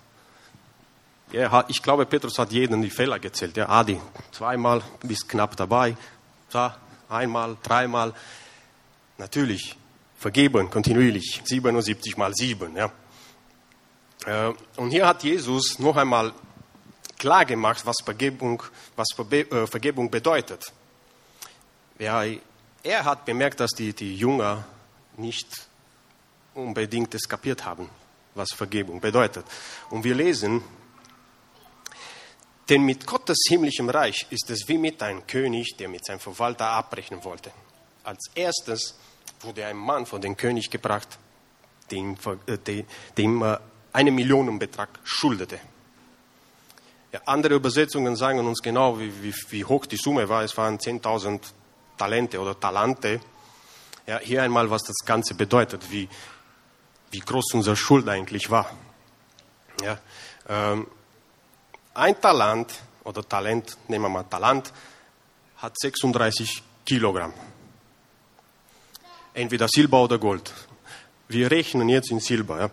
Ja, 1.31 1.63
ich 1.69 1.81
glaube, 1.81 2.05
Petrus 2.05 2.37
hat 2.39 2.51
jeden 2.51 2.81
die 2.81 2.89
Fehler 2.89 3.17
gezählt. 3.17 3.55
Ja, 3.55 3.69
Adi, 3.69 3.97
zweimal, 4.33 4.81
bist 5.01 5.29
knapp 5.29 5.55
dabei, 5.55 5.95
da, 6.51 6.77
einmal, 7.07 7.55
dreimal. 7.63 8.13
Natürlich, 9.17 9.77
vergeben, 10.17 10.69
kontinuierlich, 10.69 11.41
77 11.45 12.17
mal 12.17 12.33
7. 12.33 12.75
Ja. 12.75 12.91
Äh, 14.25 14.53
und 14.77 14.91
hier 14.91 15.07
hat 15.07 15.23
Jesus 15.23 15.79
noch 15.79 15.97
einmal 15.97 16.33
klar 17.17 17.45
gemacht, 17.45 17.85
was 17.85 17.97
Vergebung, 18.03 18.63
was 18.95 19.07
äh, 19.31 19.67
Vergebung 19.67 20.09
bedeutet. 20.09 20.71
Ja, 21.99 22.23
er 22.83 23.05
hat 23.05 23.25
bemerkt, 23.25 23.59
dass 23.59 23.71
die, 23.71 23.93
die 23.93 24.15
Jünger 24.15 24.65
nicht 25.17 25.47
unbedingt 26.53 27.13
es 27.13 27.27
kapiert 27.29 27.63
haben, 27.63 27.89
was 28.33 28.49
Vergebung 28.53 28.99
bedeutet. 28.99 29.45
Und 29.89 30.03
wir 30.03 30.15
lesen 30.15 30.63
denn 32.71 32.83
mit 32.83 33.05
Gottes 33.05 33.37
himmlischem 33.49 33.89
Reich 33.89 34.27
ist 34.29 34.49
es 34.49 34.65
wie 34.69 34.77
mit 34.77 35.03
einem 35.03 35.27
König, 35.27 35.75
der 35.77 35.89
mit 35.89 36.05
seinem 36.05 36.21
Verwalter 36.21 36.67
abrechnen 36.67 37.21
wollte. 37.25 37.51
Als 38.01 38.31
erstes 38.33 38.97
wurde 39.41 39.65
ein 39.65 39.75
Mann 39.75 40.05
vor 40.05 40.19
den 40.19 40.37
König 40.37 40.69
gebracht, 40.69 41.19
dem, 41.91 42.15
äh, 42.45 42.83
dem 43.17 43.43
äh, 43.43 43.57
einen 43.93 44.15
Millionenbetrag 44.15 44.89
schuldete. 45.03 45.59
Ja, 47.11 47.21
andere 47.25 47.55
Übersetzungen 47.55 48.15
sagen 48.15 48.39
uns 48.39 48.61
genau, 48.61 48.97
wie, 48.99 49.11
wie, 49.21 49.33
wie 49.49 49.65
hoch 49.65 49.85
die 49.85 49.97
Summe 49.97 50.29
war. 50.29 50.43
Es 50.43 50.55
waren 50.55 50.77
10.000 50.77 51.41
Talente 51.97 52.39
oder 52.39 52.57
Talente. 52.57 53.19
Ja, 54.07 54.19
hier 54.19 54.43
einmal, 54.43 54.69
was 54.69 54.83
das 54.83 54.97
Ganze 55.05 55.33
bedeutet, 55.33 55.91
wie, 55.91 56.07
wie 57.11 57.19
groß 57.19 57.53
unsere 57.53 57.75
Schuld 57.75 58.07
eigentlich 58.07 58.49
war. 58.49 58.69
Ja, 59.83 59.99
ähm, 60.47 60.87
ein 61.93 62.19
Talent 62.21 62.73
oder 63.03 63.27
Talent, 63.27 63.77
nehmen 63.87 64.05
wir 64.05 64.09
mal 64.09 64.23
Talent, 64.23 64.71
hat 65.57 65.77
36 65.77 66.63
Kilogramm. 66.85 67.33
Entweder 69.33 69.67
Silber 69.67 70.03
oder 70.03 70.17
Gold. 70.17 70.51
Wir 71.27 71.51
rechnen 71.51 71.89
jetzt 71.89 72.11
in 72.11 72.19
Silber. 72.19 72.59
Ja. 72.59 72.69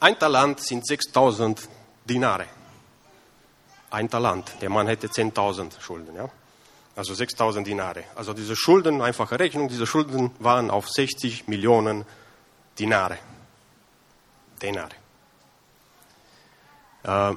Ein 0.00 0.18
Talent 0.18 0.60
sind 0.60 0.86
6000 0.86 1.68
Dinare. 2.04 2.46
Ein 3.90 4.08
Talent. 4.08 4.52
Der 4.60 4.70
Mann 4.70 4.86
hätte 4.86 5.08
10.000 5.08 5.80
Schulden. 5.80 6.14
Ja. 6.14 6.28
Also 6.94 7.14
6000 7.14 7.66
Dinare. 7.66 8.04
Also 8.14 8.32
diese 8.32 8.54
Schulden, 8.54 9.02
einfache 9.02 9.38
Rechnung, 9.38 9.68
diese 9.68 9.86
Schulden 9.86 10.30
waren 10.38 10.70
auf 10.70 10.88
60 10.88 11.48
Millionen 11.48 12.04
Dinare. 12.78 13.18
Dinare. 14.62 14.94
Äh, 17.02 17.34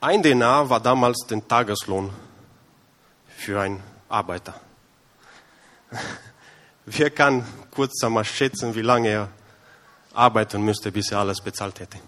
ein 0.00 0.22
Denar 0.22 0.68
war 0.70 0.80
damals 0.80 1.26
der 1.26 1.46
Tageslohn 1.46 2.10
für 3.36 3.60
einen 3.60 3.82
Arbeiter. 4.08 4.58
Wer 6.86 7.10
kann 7.10 7.46
kurz 7.70 8.02
einmal 8.02 8.24
schätzen, 8.24 8.74
wie 8.74 8.82
lange 8.82 9.08
er 9.08 9.28
arbeiten 10.12 10.62
müsste, 10.62 10.92
bis 10.92 11.10
er 11.12 11.20
alles 11.20 11.40
bezahlt 11.40 11.80
hätte? 11.80 11.98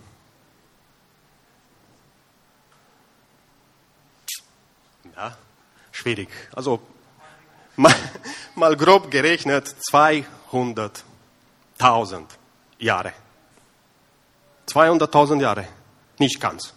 Ja, 5.16 5.34
schwierig. 5.90 6.28
Also 6.54 6.82
mal, 7.76 7.94
mal 8.54 8.76
grob 8.76 9.10
gerechnet 9.10 9.74
200.000 9.92 12.26
Jahre. 12.78 13.12
200.000 14.68 15.40
Jahre. 15.40 15.66
Nicht 16.18 16.38
ganz. 16.40 16.74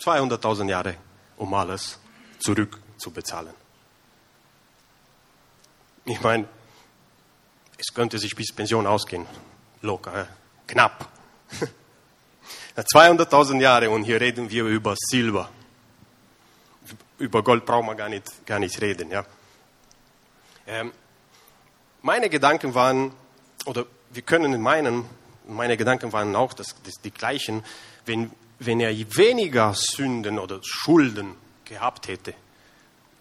200.000 0.00 0.68
Jahre, 0.68 0.96
um 1.36 1.54
alles 1.54 1.98
zurückzubezahlen. 2.38 3.54
Ich 6.04 6.20
meine, 6.20 6.48
es 7.78 7.94
könnte 7.94 8.18
sich 8.18 8.34
bis 8.34 8.52
Pension 8.52 8.86
ausgehen. 8.86 9.26
Locker, 9.82 10.28
knapp. 10.66 11.08
200.000 12.76 13.60
Jahre 13.60 13.90
und 13.90 14.04
hier 14.04 14.20
reden 14.20 14.50
wir 14.50 14.64
über 14.64 14.94
Silber. 14.96 15.50
über 17.18 17.42
Gold 17.42 17.66
brauchen 17.66 17.86
wir 17.86 17.94
gar 17.94 18.08
nicht, 18.08 18.46
gar 18.46 18.58
nicht 18.58 18.80
reden. 18.80 19.10
Ja. 19.10 19.24
Ähm, 20.66 20.92
meine 22.02 22.30
Gedanken 22.30 22.74
waren, 22.74 23.12
oder 23.66 23.84
wir 24.12 24.22
können 24.22 24.54
in 24.54 24.60
meinen, 24.60 25.04
meine 25.46 25.76
Gedanken 25.76 26.12
waren 26.12 26.34
auch 26.34 26.52
das, 26.52 26.74
das, 26.84 26.94
die 27.02 27.10
gleichen, 27.10 27.64
wenn, 28.06 28.30
wenn 28.58 28.80
er 28.80 28.90
weniger 29.16 29.74
Sünden 29.74 30.38
oder 30.38 30.60
Schulden 30.62 31.34
gehabt 31.64 32.08
hätte, 32.08 32.34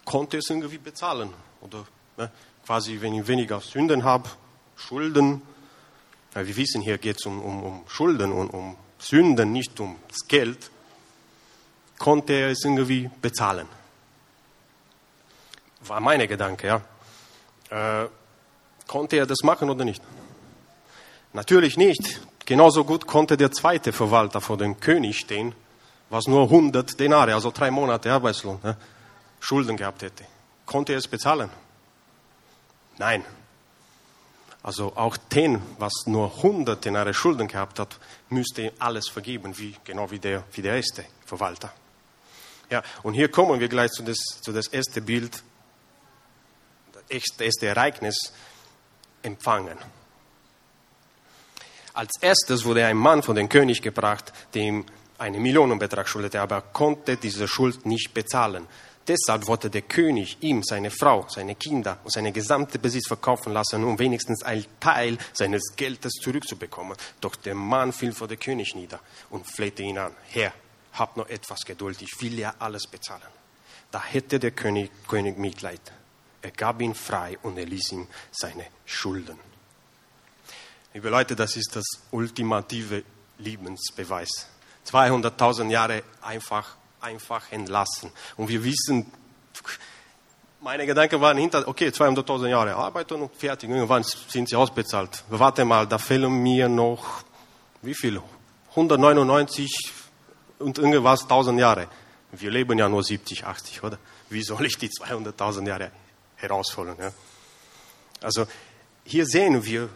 konnte 0.06 0.38
er 0.38 0.40
es 0.40 0.50
irgendwie 0.50 0.78
bezahlen. 0.78 1.32
Oder 1.62 1.86
ne, 2.18 2.32
quasi, 2.66 3.00
wenn 3.02 3.14
ich 3.14 3.28
weniger 3.28 3.60
Sünden 3.60 4.04
habe, 4.04 4.30
Schulden, 4.76 5.42
weil 6.34 6.48
wir 6.48 6.56
wissen, 6.56 6.82
hier 6.82 6.98
geht 6.98 7.18
es 7.18 7.26
um, 7.26 7.42
um, 7.42 7.64
um 7.64 7.84
Schulden 7.88 8.32
und 8.32 8.50
um 8.50 8.76
Sünden, 9.00 9.52
nicht 9.52 9.80
um 9.80 9.98
das 10.08 10.28
Geld, 10.28 10.70
konnte 11.98 12.34
er 12.34 12.50
es 12.50 12.64
irgendwie 12.64 13.10
bezahlen. 13.22 13.68
War 15.82 16.00
meine 16.00 16.28
Gedanke, 16.28 16.68
ja. 16.68 16.82
Äh, 18.04 18.08
konnte 18.88 19.18
er 19.18 19.26
das 19.26 19.40
machen 19.44 19.70
oder 19.70 19.86
nicht? 19.86 20.02
Natürlich 21.34 21.78
nicht. 21.78 22.22
Genauso 22.46 22.84
gut 22.84 23.08
konnte 23.08 23.38
der 23.38 23.52
zweite 23.52 23.94
Verwalter 23.94 24.42
vor 24.42 24.58
dem 24.58 24.80
König 24.80 25.20
stehen, 25.20 25.56
was 26.10 26.28
nur 26.28 26.44
100 26.44 27.00
Denare, 27.00 27.34
also 27.34 27.52
drei 27.52 27.72
Monate 27.72 28.12
Arbeitslohn, 28.12 28.60
ne, 28.64 28.76
Schulden 29.40 29.78
gehabt 29.78 30.02
hätte. 30.02 30.26
Konnte 30.66 30.94
er 30.94 31.00
es 31.00 31.08
bezahlen? 31.08 31.50
Nein. 32.98 33.24
Also 34.64 34.96
auch 34.96 35.18
den, 35.18 35.62
was 35.80 35.94
nur 36.06 36.36
100 36.38 36.86
Denare 36.86 37.14
Schulden 37.14 37.48
gehabt 37.48 37.80
hat, 37.80 37.98
müsste 38.30 38.72
alles 38.78 39.10
vergeben, 39.10 39.58
wie, 39.58 39.76
genau 39.84 40.12
wie 40.12 40.20
der, 40.20 40.44
wie 40.52 40.62
der 40.62 40.76
erste 40.76 41.06
Verwalter. 41.26 41.74
Ja, 42.70 42.84
und 43.04 43.16
hier 43.16 43.30
kommen 43.30 43.60
wir 43.60 43.68
gleich 43.68 43.92
zu 43.92 44.04
das, 44.04 44.18
zu 44.42 44.52
das 44.54 44.68
erste 44.68 45.02
Bild, 45.02 45.44
das 47.10 47.40
erste 47.40 47.68
Ereignis, 47.68 48.34
empfangen. 49.24 49.78
Als 51.94 52.12
erstes 52.22 52.64
wurde 52.64 52.86
ein 52.86 52.98
Mann 52.98 53.24
von 53.24 53.36
dem 53.36 53.50
König 53.50 53.82
gebracht, 53.82 54.32
dem 54.54 54.86
eine 55.18 55.40
Millionenbetrag 55.40 56.08
schuldete, 56.08 56.40
aber 56.40 56.56
er 56.56 56.62
konnte 56.62 57.18
diese 57.18 57.48
Schuld 57.48 57.86
nicht 57.86 58.14
bezahlen. 58.14 58.68
Deshalb 59.08 59.48
wollte 59.48 59.70
der 59.70 59.82
König 59.82 60.38
ihm, 60.42 60.62
seine 60.64 60.92
Frau, 60.92 61.26
seine 61.28 61.56
Kinder 61.56 62.00
und 62.04 62.12
seine 62.12 62.32
gesamte 62.32 62.78
Besitz 62.78 63.08
verkaufen 63.08 63.52
lassen, 63.52 63.84
um 63.84 63.98
wenigstens 63.98 64.44
einen 64.44 64.66
Teil 64.80 65.18
seines 65.34 65.76
Geldes 65.76 66.14
zurückzubekommen. 66.22 66.96
Doch 67.20 67.36
der 67.36 67.56
Mann 67.56 67.94
fiel 67.94 68.14
vor 68.14 68.28
der 68.28 68.38
König 68.38 68.76
nieder 68.76 69.00
und 69.32 69.46
flehte 69.48 69.82
ihn 69.82 69.98
an. 69.98 70.14
Herr, 70.30 70.54
hab 70.94 71.18
noch 71.18 71.30
etwas 71.30 71.62
Geduld, 71.66 72.02
ich 72.02 72.22
will 72.22 72.38
ja 72.38 72.54
alles 72.60 72.86
bezahlen. 72.86 73.22
Da 73.90 74.04
hätte 74.04 74.40
der 74.40 74.52
König, 74.52 74.92
König 75.08 75.38
Mitleid. 75.38 75.82
Er 76.42 76.52
gab 76.52 76.82
ihn 76.82 76.96
frei 76.96 77.38
und 77.44 77.58
er 77.58 77.66
ließ 77.66 77.92
ihm 77.92 78.08
seine 78.32 78.66
Schulden. 78.86 79.38
Liebe 80.94 81.10
Leute, 81.10 81.36
das 81.36 81.56
ist 81.56 81.76
das 81.76 81.86
ultimative 82.12 83.04
Liebensbeweis. 83.38 84.48
200.000 84.86 85.70
Jahre 85.70 86.04
einfach, 86.22 86.78
einfach 87.02 87.52
entlassen. 87.52 88.12
Und 88.38 88.48
wir 88.50 88.64
wissen, 88.64 89.12
meine 90.62 90.86
Gedanken 90.86 91.20
waren 91.20 91.38
hinter, 91.38 91.68
okay, 91.68 91.88
200.000 91.88 92.48
Jahre 92.48 92.76
arbeiten 92.76 93.22
und 93.22 93.36
fertig, 93.36 93.70
irgendwann 93.70 94.04
sind 94.04 94.48
sie 94.48 94.56
ausbezahlt. 94.56 95.24
Warte 95.30 95.66
mal, 95.66 95.88
da 95.88 95.98
fehlen 95.98 96.32
mir 96.44 96.70
noch, 96.70 97.24
wie 97.82 97.96
viel? 97.96 98.22
199 98.70 99.70
und 100.60 100.78
irgendwas 100.78 101.24
1000 101.24 101.60
Jahre. 101.60 101.88
Wir 102.32 102.52
leben 102.52 102.78
ja 102.78 102.88
nur 102.88 103.04
70, 103.04 103.46
80, 103.46 103.84
oder? 103.84 103.98
Wie 104.30 104.44
soll 104.44 104.66
ich 104.66 104.78
die 104.78 104.90
200.000 104.90 105.68
Jahre 105.68 105.92
herausholen? 106.36 106.96
Ja? 106.98 107.12
Also 108.22 108.48
hier 109.04 109.26
sehen 109.26 109.66
wir, 109.66 109.90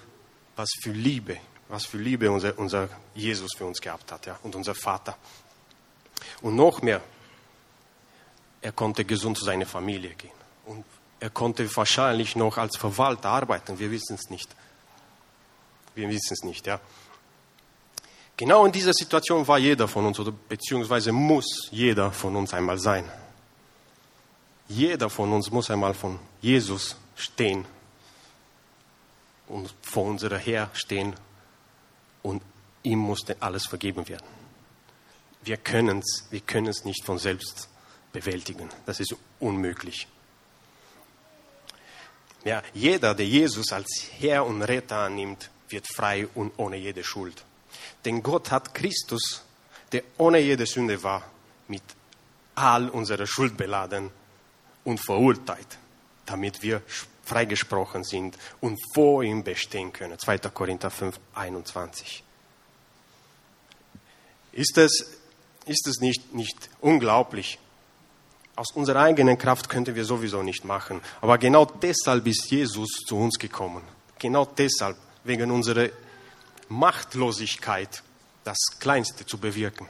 was 0.55 0.69
für 0.81 0.91
Liebe, 0.91 1.37
was 1.69 1.85
für 1.85 1.97
Liebe 1.97 2.29
unser, 2.29 2.57
unser 2.57 2.89
Jesus 3.13 3.51
für 3.55 3.65
uns 3.65 3.79
gehabt 3.79 4.11
hat 4.11 4.25
ja? 4.25 4.37
und 4.43 4.55
unser 4.55 4.75
Vater. 4.75 5.15
Und 6.41 6.55
noch 6.55 6.81
mehr, 6.81 7.01
er 8.61 8.71
konnte 8.71 9.05
gesund 9.05 9.37
zu 9.37 9.45
seiner 9.45 9.65
Familie 9.65 10.15
gehen. 10.15 10.31
Und 10.65 10.85
er 11.19 11.29
konnte 11.29 11.73
wahrscheinlich 11.75 12.35
noch 12.35 12.57
als 12.57 12.77
Verwalter 12.77 13.29
arbeiten. 13.29 13.79
Wir 13.79 13.91
wissen 13.91 14.15
es 14.15 14.29
nicht. 14.29 14.49
Wir 15.93 16.09
wissen 16.09 16.33
es 16.33 16.43
nicht, 16.43 16.67
ja. 16.67 16.79
Genau 18.37 18.65
in 18.65 18.71
dieser 18.71 18.93
Situation 18.93 19.47
war 19.47 19.57
jeder 19.57 19.87
von 19.87 20.05
uns, 20.05 20.19
oder 20.19 20.31
beziehungsweise 20.31 21.11
muss 21.11 21.69
jeder 21.71 22.11
von 22.11 22.35
uns 22.35 22.53
einmal 22.53 22.77
sein. 22.77 23.09
Jeder 24.67 25.09
von 25.09 25.31
uns 25.31 25.51
muss 25.51 25.69
einmal 25.69 25.93
von 25.93 26.19
Jesus 26.41 26.97
stehen 27.15 27.65
und 29.47 29.73
vor 29.81 30.05
unserer 30.05 30.37
Herr 30.37 30.69
stehen 30.73 31.15
und 32.23 32.41
ihm 32.83 32.99
muss 32.99 33.23
alles 33.39 33.67
vergeben 33.67 34.07
werden. 34.07 34.44
Wir 35.45 35.57
können 35.57 35.99
es 35.99 36.25
wir 36.31 36.41
können's 36.41 36.85
nicht 36.85 37.05
von 37.05 37.19
selbst 37.19 37.69
bewältigen. 38.11 38.69
Das 38.85 38.99
ist 38.99 39.15
unmöglich. 39.39 40.07
Ja, 42.43 42.61
jeder, 42.73 43.15
der 43.15 43.25
Jesus 43.25 43.71
als 43.71 44.07
Herr 44.19 44.45
und 44.45 44.61
Retter 44.61 44.97
annimmt, 44.97 45.49
wird 45.69 45.85
frei 45.93 46.27
und 46.35 46.51
ohne 46.57 46.77
jede 46.77 47.03
Schuld. 47.03 47.43
Denn 48.03 48.21
Gott 48.21 48.51
hat 48.51 48.73
Christus, 48.73 49.43
der 49.91 50.03
ohne 50.17 50.39
jede 50.39 50.65
Sünde 50.65 51.01
war, 51.01 51.23
mit 51.67 51.83
all 52.55 52.89
unserer 52.89 53.27
Schuld 53.27 53.57
beladen 53.57 54.11
und 54.83 54.99
verurteilt, 54.99 55.77
damit 56.25 56.61
wir 56.61 56.81
freigesprochen 57.23 58.03
sind 58.03 58.37
und 58.61 58.79
vor 58.93 59.23
ihm 59.23 59.43
bestehen 59.43 59.91
können. 59.91 60.17
2. 60.17 60.37
Korinther 60.37 60.91
5, 60.91 61.19
21. 61.33 62.23
Ist 64.53 64.77
es, 64.77 65.14
ist 65.65 65.87
es 65.87 65.99
nicht, 65.99 66.33
nicht 66.33 66.69
unglaublich? 66.81 67.59
Aus 68.55 68.71
unserer 68.73 69.01
eigenen 69.01 69.37
Kraft 69.37 69.67
könnten 69.67 69.95
wir 69.95 70.05
sowieso 70.05 70.41
nicht 70.41 70.63
machen. 70.63 71.01
Aber 71.21 71.37
genau 71.37 71.65
deshalb 71.65 72.25
ist 72.27 72.49
Jesus 72.49 73.03
zu 73.05 73.17
uns 73.17 73.37
gekommen. 73.37 73.83
Genau 74.17 74.45
deshalb, 74.45 74.97
wegen 75.23 75.51
unserer 75.51 75.89
Machtlosigkeit 76.69 78.01
das 78.43 78.57
Kleinste 78.79 79.25
zu 79.25 79.37
bewirken. 79.37 79.87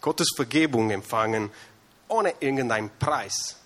Gottes 0.00 0.28
Vergebung 0.36 0.90
empfangen 0.90 1.50
ohne 2.08 2.34
irgendeinen 2.38 2.90
Preis, 2.98 3.56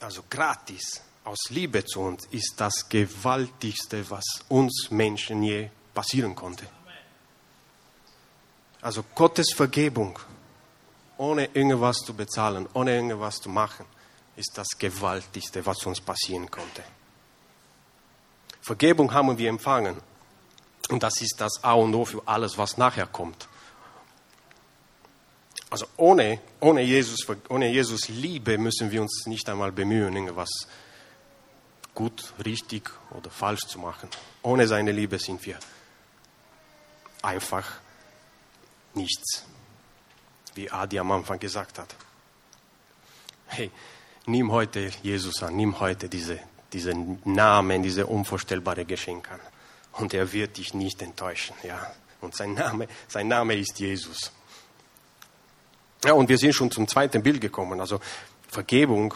also 0.00 0.24
gratis, 0.28 1.00
aus 1.24 1.38
Liebe 1.50 1.84
zu 1.84 2.00
uns, 2.00 2.26
ist 2.30 2.54
das 2.56 2.88
Gewaltigste, 2.88 4.10
was 4.10 4.24
uns 4.48 4.90
Menschen 4.90 5.42
je 5.42 5.68
passieren 5.94 6.34
konnte. 6.34 6.66
Also 8.84 9.02
Gottes 9.14 9.54
Vergebung, 9.54 10.18
ohne 11.16 11.46
irgendwas 11.54 11.96
zu 12.04 12.12
bezahlen, 12.12 12.68
ohne 12.74 12.94
irgendwas 12.94 13.40
zu 13.40 13.48
machen, 13.48 13.86
ist 14.36 14.52
das 14.56 14.68
Gewaltigste, 14.78 15.64
was 15.64 15.86
uns 15.86 16.02
passieren 16.02 16.50
konnte. 16.50 16.84
Vergebung 18.60 19.10
haben 19.10 19.38
wir 19.38 19.48
empfangen. 19.48 19.96
Und 20.90 21.02
das 21.02 21.18
ist 21.22 21.36
das 21.38 21.64
A 21.64 21.72
und 21.72 21.94
O 21.94 22.04
für 22.04 22.20
alles, 22.26 22.58
was 22.58 22.76
nachher 22.76 23.06
kommt. 23.06 23.48
Also 25.70 25.86
ohne, 25.96 26.40
ohne, 26.60 26.82
Jesus, 26.82 27.26
ohne 27.48 27.70
Jesus 27.70 28.08
Liebe 28.08 28.58
müssen 28.58 28.90
wir 28.90 29.00
uns 29.00 29.24
nicht 29.24 29.48
einmal 29.48 29.72
bemühen, 29.72 30.14
irgendwas 30.14 30.50
gut, 31.94 32.34
richtig 32.44 32.90
oder 33.12 33.30
falsch 33.30 33.66
zu 33.66 33.78
machen. 33.78 34.10
Ohne 34.42 34.68
seine 34.68 34.92
Liebe 34.92 35.18
sind 35.18 35.42
wir 35.46 35.58
einfach 37.22 37.80
nichts, 38.96 39.44
wie 40.54 40.70
Adi 40.70 40.98
am 40.98 41.10
Anfang 41.12 41.38
gesagt 41.38 41.78
hat. 41.78 41.94
Hey, 43.46 43.70
nimm 44.26 44.50
heute 44.50 44.90
Jesus 45.02 45.42
an, 45.42 45.56
nimm 45.56 45.78
heute 45.80 46.08
diese, 46.08 46.38
diesen 46.72 47.20
Namen, 47.24 47.82
diese 47.82 48.06
unvorstellbare 48.06 48.84
Geschenk 48.84 49.30
an. 49.30 49.40
Und 49.92 50.14
er 50.14 50.32
wird 50.32 50.56
dich 50.56 50.74
nicht 50.74 51.02
enttäuschen. 51.02 51.54
Ja. 51.62 51.94
Und 52.20 52.34
sein 52.34 52.54
Name, 52.54 52.88
sein 53.06 53.28
Name 53.28 53.54
ist 53.54 53.78
Jesus. 53.78 54.32
Ja, 56.04 56.12
und 56.14 56.28
wir 56.28 56.38
sind 56.38 56.54
schon 56.54 56.70
zum 56.70 56.88
zweiten 56.88 57.22
Bild 57.22 57.40
gekommen. 57.40 57.80
Also 57.80 58.00
Vergebung, 58.48 59.14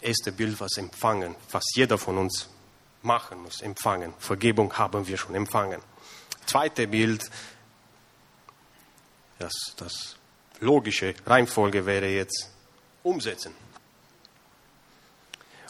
erste 0.00 0.32
Bild, 0.32 0.60
was 0.60 0.76
empfangen, 0.76 1.34
was 1.50 1.64
jeder 1.74 1.98
von 1.98 2.18
uns 2.18 2.48
machen 3.02 3.42
muss, 3.42 3.62
empfangen. 3.62 4.12
Vergebung 4.18 4.72
haben 4.74 5.06
wir 5.06 5.16
schon 5.16 5.34
empfangen. 5.34 5.80
Zweite 6.44 6.86
Bild, 6.86 7.30
das, 9.38 9.52
das 9.76 10.16
logische 10.60 11.14
Reihenfolge 11.26 11.84
wäre 11.84 12.08
jetzt 12.08 12.50
umsetzen. 13.02 13.54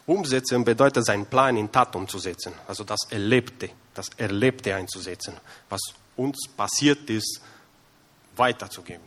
Umsetzen 0.06 0.64
bedeutet, 0.64 1.04
seinen 1.04 1.26
Plan 1.26 1.56
in 1.56 1.70
Tat 1.70 1.96
umzusetzen, 1.96 2.52
also 2.68 2.84
das 2.84 3.00
Erlebte, 3.10 3.70
das 3.92 4.08
Erlebte 4.16 4.74
einzusetzen, 4.74 5.34
was 5.68 5.80
uns 6.16 6.48
passiert 6.56 7.10
ist, 7.10 7.40
weiterzugeben. 8.36 9.04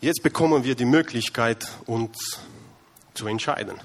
Jetzt 0.00 0.22
bekommen 0.22 0.62
wir 0.64 0.74
die 0.74 0.84
Möglichkeit, 0.84 1.66
uns 1.86 2.38
zu 3.14 3.26
entscheiden. 3.26 3.80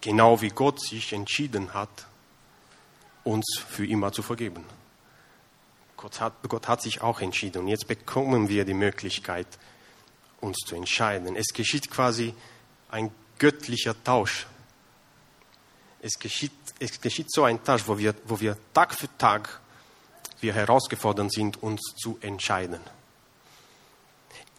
Genau 0.00 0.40
wie 0.40 0.50
Gott 0.50 0.80
sich 0.80 1.12
entschieden 1.12 1.74
hat, 1.74 2.06
uns 3.24 3.44
für 3.66 3.86
immer 3.86 4.12
zu 4.12 4.22
vergeben. 4.22 4.64
Gott 5.98 6.20
hat, 6.20 6.34
Gott 6.48 6.68
hat 6.68 6.80
sich 6.80 7.02
auch 7.02 7.20
entschieden. 7.20 7.62
Und 7.62 7.68
jetzt 7.68 7.88
bekommen 7.88 8.48
wir 8.48 8.64
die 8.64 8.72
Möglichkeit, 8.72 9.48
uns 10.40 10.56
zu 10.64 10.76
entscheiden. 10.76 11.34
Es 11.34 11.48
geschieht 11.52 11.90
quasi 11.90 12.34
ein 12.88 13.10
göttlicher 13.38 13.94
Tausch. 14.04 14.46
Es 16.00 16.18
geschieht, 16.20 16.52
es 16.78 17.00
geschieht 17.00 17.30
so 17.32 17.42
ein 17.42 17.62
Tausch, 17.64 17.82
wo 17.86 17.98
wir, 17.98 18.14
wo 18.26 18.38
wir 18.38 18.56
Tag 18.72 18.94
für 18.94 19.08
Tag 19.18 19.60
wir 20.40 20.54
herausgefordert 20.54 21.32
sind, 21.32 21.60
uns 21.64 21.80
zu 22.00 22.16
entscheiden. 22.20 22.80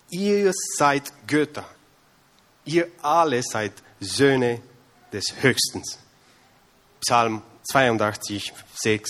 Ihr 0.09 0.51
seid 0.75 1.13
Götter. 1.25 1.63
Ihr 2.65 2.89
alle 3.01 3.41
seid 3.43 3.71
Söhne 4.01 4.61
des 5.13 5.41
Höchsten. 5.41 5.83
Psalm 6.99 7.41
82, 7.63 8.51
6, 8.75 9.09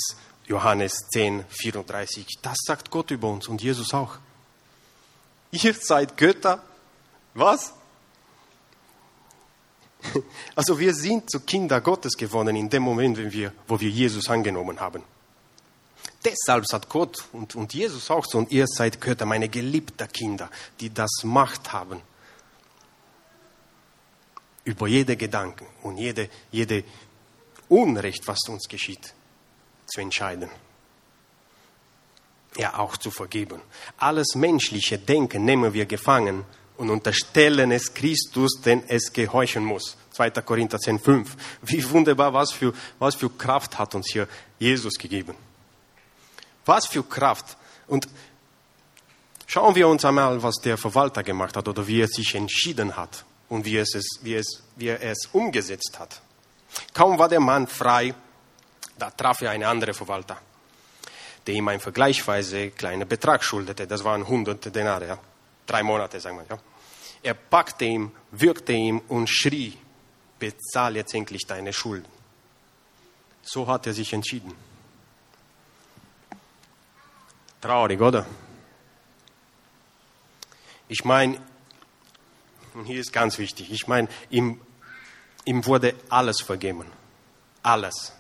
Johannes 0.50 1.08
10, 1.14 1.46
34. 1.48 2.40
Das 2.42 2.58
sagt 2.66 2.90
Gott 2.90 3.12
über 3.12 3.30
uns 3.30 3.48
und 3.48 3.62
Jesus 3.62 3.94
auch. 3.94 4.18
Ihr 5.52 5.74
seid 5.76 6.18
Götter. 6.18 6.62
Was? 7.34 7.74
Also 10.56 10.80
wir 10.80 10.94
sind 10.94 11.30
zu 11.30 11.42
Kinder 11.42 11.80
Gottes 11.82 12.18
geworden 12.18 12.56
in 12.56 12.70
dem 12.70 12.84
Moment, 12.84 13.18
wenn 13.18 13.32
wir, 13.32 13.54
wo 13.68 13.80
wir 13.80 13.90
Jesus 13.90 14.30
angenommen 14.30 14.80
haben. 14.80 15.04
Deshalb 16.24 16.66
sagt 16.66 16.90
Gott 16.90 17.26
und, 17.32 17.56
und 17.56 17.74
Jesus 17.74 18.10
auch 18.10 18.26
so, 18.26 18.40
und 18.40 18.52
ihr 18.52 18.66
seid 18.68 19.00
Götter, 19.00 19.26
meine 19.26 19.48
geliebten 19.48 20.08
Kinder, 20.12 20.50
die 20.80 20.94
das 20.94 21.24
Macht 21.24 21.72
haben, 21.72 22.02
über 24.66 24.88
jede 24.88 25.16
Gedanken 25.16 25.66
und 25.84 25.98
jede, 25.98 26.30
jede 26.52 26.84
Unrecht, 27.70 28.28
was 28.28 28.40
uns 28.50 28.68
geschieht, 28.68 29.14
zu 29.90 30.02
entscheiden. 30.02 30.50
Ja, 32.58 32.78
auch 32.80 32.98
zu 32.98 33.12
vergeben. 33.12 33.62
Alles 33.98 34.36
menschliche 34.36 34.98
Denken 34.98 35.46
nehmen 35.46 35.74
wir 35.74 35.86
gefangen 35.86 36.46
und 36.78 36.90
unterstellen 36.90 37.72
es 37.72 37.94
Christus, 37.94 38.62
denn 38.64 38.84
es 38.88 39.14
gehorchen 39.14 39.64
muss. 39.64 39.98
2. 40.12 40.32
Korinther 40.42 40.80
10, 40.80 41.00
5. 41.00 41.36
Wie 41.62 41.90
wunderbar, 41.90 42.34
was 42.34 42.52
für, 42.52 42.74
was 42.98 43.16
für 43.16 43.30
Kraft 43.30 43.78
hat 43.78 43.96
uns 43.96 44.12
hier 44.12 44.28
Jesus 44.58 44.96
gegeben. 44.96 45.36
Was 46.66 46.88
für 46.88 47.04
Kraft. 47.04 47.58
Und 47.88 48.08
schauen 49.46 49.76
wir 49.76 49.88
uns 49.88 50.04
einmal, 50.06 50.42
was 50.42 50.56
der 50.56 50.78
Verwalter 50.78 51.24
gemacht 51.24 51.56
hat 51.56 51.68
oder 51.68 51.88
wie 51.88 52.02
er 52.02 52.08
sich 52.08 52.36
entschieden 52.36 52.98
hat 52.98 53.26
und 53.48 53.66
wie, 53.66 53.78
es, 53.78 53.94
wie, 54.22 54.36
es, 54.36 54.64
wie 54.76 54.88
er 54.88 55.02
es 55.02 55.30
umgesetzt 55.32 55.98
hat. 56.00 56.22
Kaum 56.94 57.18
war 57.18 57.30
der 57.30 57.40
Mann 57.40 57.68
frei, 57.68 58.14
da 59.00 59.10
traf 59.12 59.42
er 59.42 59.52
einen 59.52 59.64
anderen 59.64 59.94
Verwalter, 59.94 60.38
der 61.48 61.56
ihm 61.56 61.68
einen 61.68 61.80
vergleichsweise 61.80 62.72
kleinen 62.72 63.08
Betrag 63.08 63.44
schuldete. 63.44 63.88
Das 63.88 64.04
waren 64.04 64.28
hunderte 64.28 64.72
Denare, 64.72 65.08
ja. 65.08 65.20
drei 65.66 65.84
Monate, 65.84 66.20
sagen 66.20 66.38
wir. 66.38 66.46
Ja. 66.50 66.62
Er 67.22 67.34
packte 67.34 67.86
ihn, 67.86 68.12
würgte 68.32 68.74
ihn 68.74 69.00
und 69.08 69.28
schrie, 69.30 69.78
bezahl 70.38 70.96
jetzt 70.96 71.14
endlich 71.14 71.46
deine 71.46 71.74
Schulden. 71.74 72.08
So 73.42 73.68
hat 73.68 73.88
er 73.88 73.94
sich 73.94 74.14
entschieden. 74.14 74.54
Traurig, 77.62 78.00
oder? 78.00 78.26
Ich 80.88 81.04
meine, 81.04 81.42
hier 82.86 83.00
ist 83.00 83.12
ganz 83.12 83.38
wichtig, 83.38 83.72
ich 83.72 83.88
meine, 83.88 84.08
ihm, 84.30 84.62
ihm 85.46 85.66
wurde 85.66 85.96
alles 86.10 86.42
vergeben. 86.42 86.86
Alles. 87.62 88.14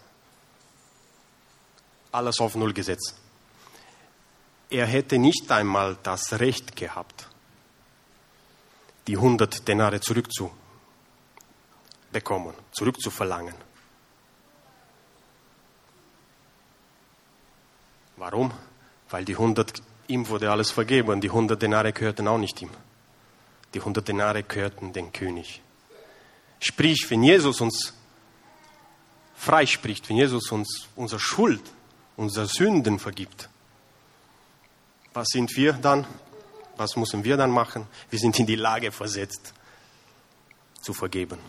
Alles 2.12 2.40
auf 2.40 2.56
Null 2.56 2.74
gesetzt. 2.74 3.16
Er 4.70 4.86
hätte 4.86 5.18
nicht 5.18 5.52
einmal 5.52 5.98
das 6.04 6.40
Recht 6.40 6.76
gehabt, 6.76 7.28
die 9.08 9.16
100 9.16 9.68
Denare 9.68 10.00
zurückzubekommen, 10.00 12.54
zurückzuverlangen. 12.72 13.56
Warum? 18.18 18.52
Weil 19.10 19.26
die 19.26 19.34
100, 19.34 19.82
ihm 20.08 20.28
wurde 20.28 20.52
alles 20.52 20.72
vergeben, 20.72 21.22
die 21.22 21.30
100 21.30 21.60
Denare 21.60 21.94
gehörten 21.94 22.28
auch 22.28 22.38
nicht 22.38 22.62
ihm. 22.62 22.70
Die 23.74 23.80
100 23.80 24.08
Denare 24.08 24.44
gehörten 24.44 24.94
dem 24.94 25.12
König. 25.12 25.62
Sprich, 26.60 27.08
wenn 27.10 27.24
Jesus 27.24 27.62
uns 27.62 27.94
freispricht, 29.36 30.10
wenn 30.10 30.18
Jesus 30.18 30.52
uns 30.52 30.88
unsere 30.96 31.20
Schuld, 31.20 31.62
unsere 32.20 32.48
Sünden 32.48 33.00
vergibt, 33.00 33.50
was 35.14 35.28
sind 35.30 35.56
wir 35.56 35.74
dann? 35.74 36.06
Was 36.76 36.98
müssen 36.98 37.24
wir 37.24 37.38
dann 37.38 37.50
machen? 37.50 37.88
Wir 38.10 38.20
sind 38.20 38.38
in 38.40 38.46
die 38.46 38.56
Lage 38.56 38.92
versetzt, 38.92 39.54
zu 40.82 40.94
vergeben. 40.94 41.40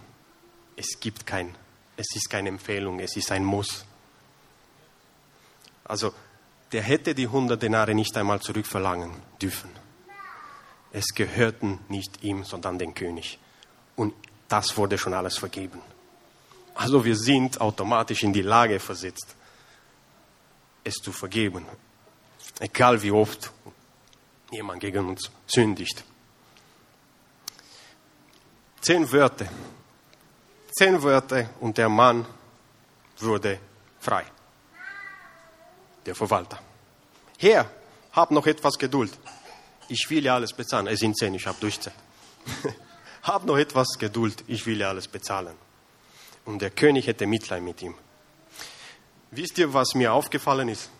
Es 0.76 0.98
gibt 1.00 1.26
kein, 1.26 1.54
es 1.96 2.14
ist 2.14 2.30
keine 2.30 2.48
Empfehlung, 2.48 3.00
es 3.00 3.16
ist 3.16 3.33
ein 3.33 3.44
Muss. 3.44 3.85
Also 5.85 6.14
der 6.70 6.83
hätte 6.83 7.16
die 7.16 7.26
100 7.26 7.61
Denare 7.61 7.94
nicht 7.94 8.16
einmal 8.16 8.40
zurückverlangen 8.40 9.11
dürfen. 9.42 9.70
Es 10.92 11.06
gehörten 11.14 11.80
nicht 11.88 12.22
ihm, 12.22 12.44
sondern 12.44 12.78
dem 12.78 12.94
König. 12.94 13.38
Und 13.96 14.14
das 14.48 14.76
wurde 14.76 14.98
schon 14.98 15.14
alles 15.14 15.37
vergeben. 15.37 15.80
Also 16.76 17.04
wir 17.04 17.16
sind 17.16 17.61
automatisch 17.61 18.22
in 18.22 18.33
die 18.33 18.42
Lage 18.42 18.78
versetzt, 18.78 19.37
es 20.90 21.03
zu 21.03 21.12
vergeben. 21.12 21.64
Egal 22.59 23.00
wie 23.03 23.11
oft 23.11 23.50
jemand 24.50 24.81
gegen 24.81 25.09
uns 25.09 25.31
sündigt. 25.46 26.05
Zehn 28.81 29.11
Wörter. 29.11 29.48
Zehn 30.72 31.03
Wörter 31.03 31.50
und 31.61 31.76
der 31.76 31.88
Mann 31.88 32.26
wurde 33.18 33.59
frei 33.98 34.24
der 36.07 36.14
Verwalter. 36.14 36.59
Herr, 37.38 37.70
hab 38.12 38.31
noch 38.31 38.46
etwas 38.46 38.79
Geduld. 38.79 39.16
Ich 39.88 40.07
will 40.09 40.24
ja 40.24 40.35
alles 40.35 40.53
bezahlen. 40.53 40.87
Es 40.87 41.00
sind 41.00 41.16
zehn, 41.16 41.35
ich 41.35 41.46
habe 41.46 41.59
Durchzeit. 41.61 41.94
hab 43.22 43.44
noch 43.44 43.59
etwas 43.59 43.98
Geduld, 43.98 44.44
ich 44.46 44.64
will 44.66 44.81
ja 44.81 44.88
alles 44.88 45.09
bezahlen. 45.09 45.55
Und 46.44 46.62
der 46.62 46.70
König 46.70 47.07
hätte 47.07 47.26
Mitleid 47.26 47.62
mit 47.62 47.83
ihm. 47.83 47.94
Wisst 49.30 49.58
ihr, 49.58 49.72
was 49.72 49.94
mir 49.94 50.12
aufgefallen 50.12 50.68
ist? 50.68 50.90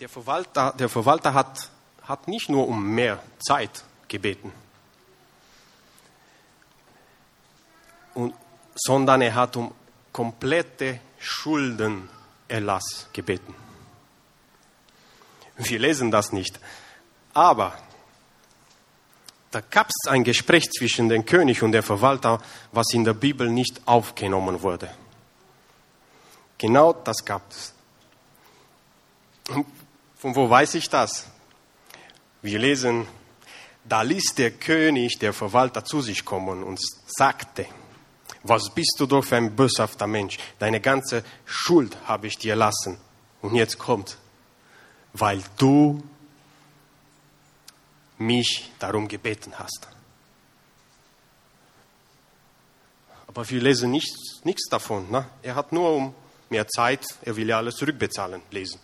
Der 0.00 0.08
Verwalter, 0.08 0.72
der 0.72 0.88
Verwalter 0.88 1.32
hat, 1.32 1.70
hat 2.02 2.28
nicht 2.28 2.48
nur 2.48 2.68
um 2.68 2.94
mehr 2.94 3.22
Zeit 3.38 3.84
gebeten, 4.08 4.52
und, 8.14 8.34
sondern 8.74 9.22
er 9.22 9.34
hat 9.34 9.56
um 9.56 9.72
komplette 10.12 11.00
Schuldenerlass 11.18 13.08
gebeten. 13.12 13.54
Wir 15.56 15.78
lesen 15.78 16.10
das 16.10 16.32
nicht. 16.32 16.58
Aber 17.32 17.78
da 19.56 19.62
gab 19.70 19.88
es 19.88 20.10
ein 20.10 20.22
Gespräch 20.22 20.70
zwischen 20.70 21.08
dem 21.08 21.24
König 21.24 21.62
und 21.62 21.72
dem 21.72 21.82
Verwalter, 21.82 22.42
was 22.72 22.92
in 22.92 23.04
der 23.04 23.14
Bibel 23.14 23.48
nicht 23.48 23.80
aufgenommen 23.86 24.60
wurde. 24.60 24.90
Genau 26.58 26.92
das 26.92 27.24
gab 27.24 27.40
es. 27.50 27.72
Von 30.18 30.36
wo 30.36 30.50
weiß 30.50 30.74
ich 30.74 30.90
das? 30.90 31.28
Wir 32.42 32.58
lesen, 32.58 33.08
da 33.82 34.02
ließ 34.02 34.34
der 34.34 34.50
König 34.50 35.18
der 35.20 35.32
Verwalter 35.32 35.82
zu 35.86 36.02
sich 36.02 36.22
kommen 36.22 36.62
und 36.62 36.78
sagte, 37.06 37.64
was 38.42 38.68
bist 38.68 38.96
du 38.98 39.06
doch 39.06 39.24
für 39.24 39.36
ein 39.36 39.56
böshafter 39.56 40.06
Mensch? 40.06 40.36
Deine 40.58 40.82
ganze 40.82 41.24
Schuld 41.46 41.96
habe 42.04 42.26
ich 42.26 42.36
dir 42.36 42.56
lassen. 42.56 42.98
Und 43.40 43.54
jetzt 43.54 43.78
kommt, 43.78 44.18
weil 45.14 45.42
du 45.56 46.02
mich 48.18 48.72
darum 48.78 49.08
gebeten 49.08 49.58
hast. 49.58 49.88
Aber 53.26 53.48
wir 53.48 53.60
lesen 53.60 53.90
nichts, 53.90 54.40
nichts 54.44 54.68
davon. 54.68 55.10
Ne? 55.10 55.26
Er 55.42 55.54
hat 55.54 55.72
nur 55.72 55.90
um 55.94 56.14
mehr 56.48 56.66
Zeit, 56.68 57.04
er 57.22 57.36
will 57.36 57.48
ja 57.48 57.58
alles 57.58 57.76
zurückbezahlen, 57.76 58.40
lesen. 58.50 58.80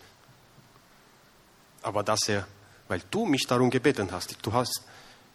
Aber 1.81 2.03
dass 2.03 2.29
er, 2.29 2.47
weil 2.87 3.01
du 3.09 3.25
mich 3.25 3.47
darum 3.47 3.69
gebeten 3.69 4.11
hast, 4.11 4.37
du 4.41 4.53
hast, 4.53 4.83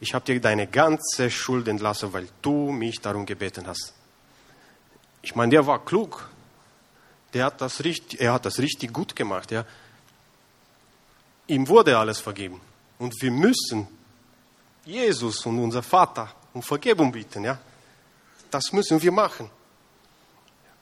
ich 0.01 0.15
habe 0.15 0.25
dir 0.25 0.41
deine 0.41 0.67
ganze 0.67 1.31
Schuld 1.31 1.67
entlassen, 1.67 2.13
weil 2.13 2.29
du 2.43 2.71
mich 2.71 3.01
darum 3.01 3.27
gebeten 3.27 3.67
hast. 3.67 3.93
Ich 5.23 5.35
meine, 5.35 5.51
der 5.51 5.67
war 5.67 5.85
klug. 5.85 6.29
Der 7.35 7.47
hat 7.47 7.61
das 7.61 7.85
richtig, 7.85 8.21
er 8.21 8.33
hat 8.33 8.47
das 8.47 8.59
richtig 8.59 8.93
gut 8.93 9.15
gemacht. 9.17 9.51
Ja. 9.51 9.65
ihm 11.49 11.69
wurde 11.69 11.99
alles 11.99 12.21
vergeben. 12.21 12.61
Und 12.99 13.15
wir 13.21 13.31
müssen 13.31 13.87
Jesus 14.85 15.45
und 15.47 15.59
unser 15.59 15.83
Vater 15.83 16.35
um 16.53 16.63
Vergebung 16.63 17.13
bitten, 17.13 17.45
ja. 17.45 17.59
Das 18.51 18.73
müssen 18.73 19.01
wir 19.01 19.13
machen. 19.13 19.51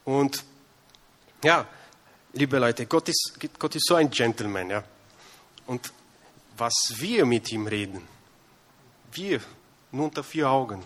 Und 0.05 0.43
ja, 1.43 1.67
liebe 2.33 2.57
Leute, 2.57 2.85
Gott 2.85 3.09
ist, 3.09 3.37
Gott 3.59 3.75
ist 3.75 3.85
so 3.85 3.95
ein 3.95 4.09
Gentleman, 4.09 4.69
ja. 4.69 4.83
Und 5.65 5.91
was 6.55 6.73
wir 6.95 7.25
mit 7.25 7.51
ihm 7.51 7.67
reden, 7.67 8.07
wir 9.11 9.41
nur 9.91 10.05
unter 10.05 10.23
vier 10.23 10.49
Augen, 10.49 10.83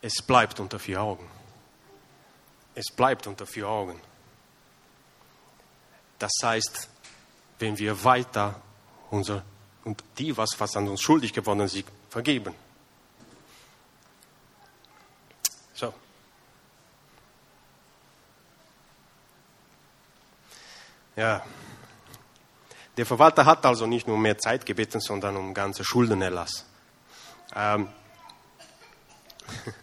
es 0.00 0.20
bleibt 0.20 0.60
unter 0.60 0.78
vier 0.78 1.00
Augen. 1.00 1.26
Es 2.74 2.92
bleibt 2.94 3.26
unter 3.26 3.46
vier 3.46 3.68
Augen. 3.68 3.98
Das 6.18 6.32
heißt, 6.42 6.88
wenn 7.58 7.78
wir 7.78 8.04
weiter 8.04 8.60
unser 9.14 9.42
und 9.84 10.02
die, 10.18 10.36
was, 10.36 10.58
was 10.58 10.76
an 10.76 10.88
uns 10.88 11.00
schuldig 11.02 11.32
geworden 11.32 11.68
sind, 11.68 11.86
vergeben. 12.08 12.54
So. 15.74 15.92
Ja. 21.16 21.44
Der 22.96 23.06
Verwalter 23.06 23.44
hat 23.44 23.66
also 23.66 23.86
nicht 23.86 24.06
nur 24.06 24.18
mehr 24.18 24.38
Zeit 24.38 24.64
gebeten, 24.64 25.00
sondern 25.00 25.36
um 25.36 25.52
ganze 25.52 25.84
Schuldenerlass. 25.84 26.64
Ähm, 27.54 27.88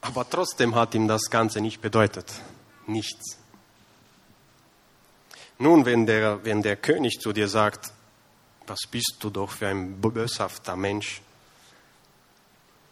aber 0.00 0.28
trotzdem 0.28 0.74
hat 0.74 0.94
ihm 0.94 1.08
das 1.08 1.30
Ganze 1.30 1.60
nicht 1.60 1.80
bedeutet. 1.80 2.30
Nichts. 2.86 3.38
Nun, 5.58 5.86
wenn 5.86 6.04
der, 6.04 6.44
wenn 6.44 6.62
der 6.62 6.76
König 6.76 7.20
zu 7.20 7.32
dir 7.32 7.48
sagt, 7.48 7.92
was 8.66 8.80
bist 8.90 9.16
du 9.20 9.30
doch 9.30 9.50
für 9.50 9.68
ein 9.68 10.00
böshafter 10.00 10.76
Mensch, 10.76 11.20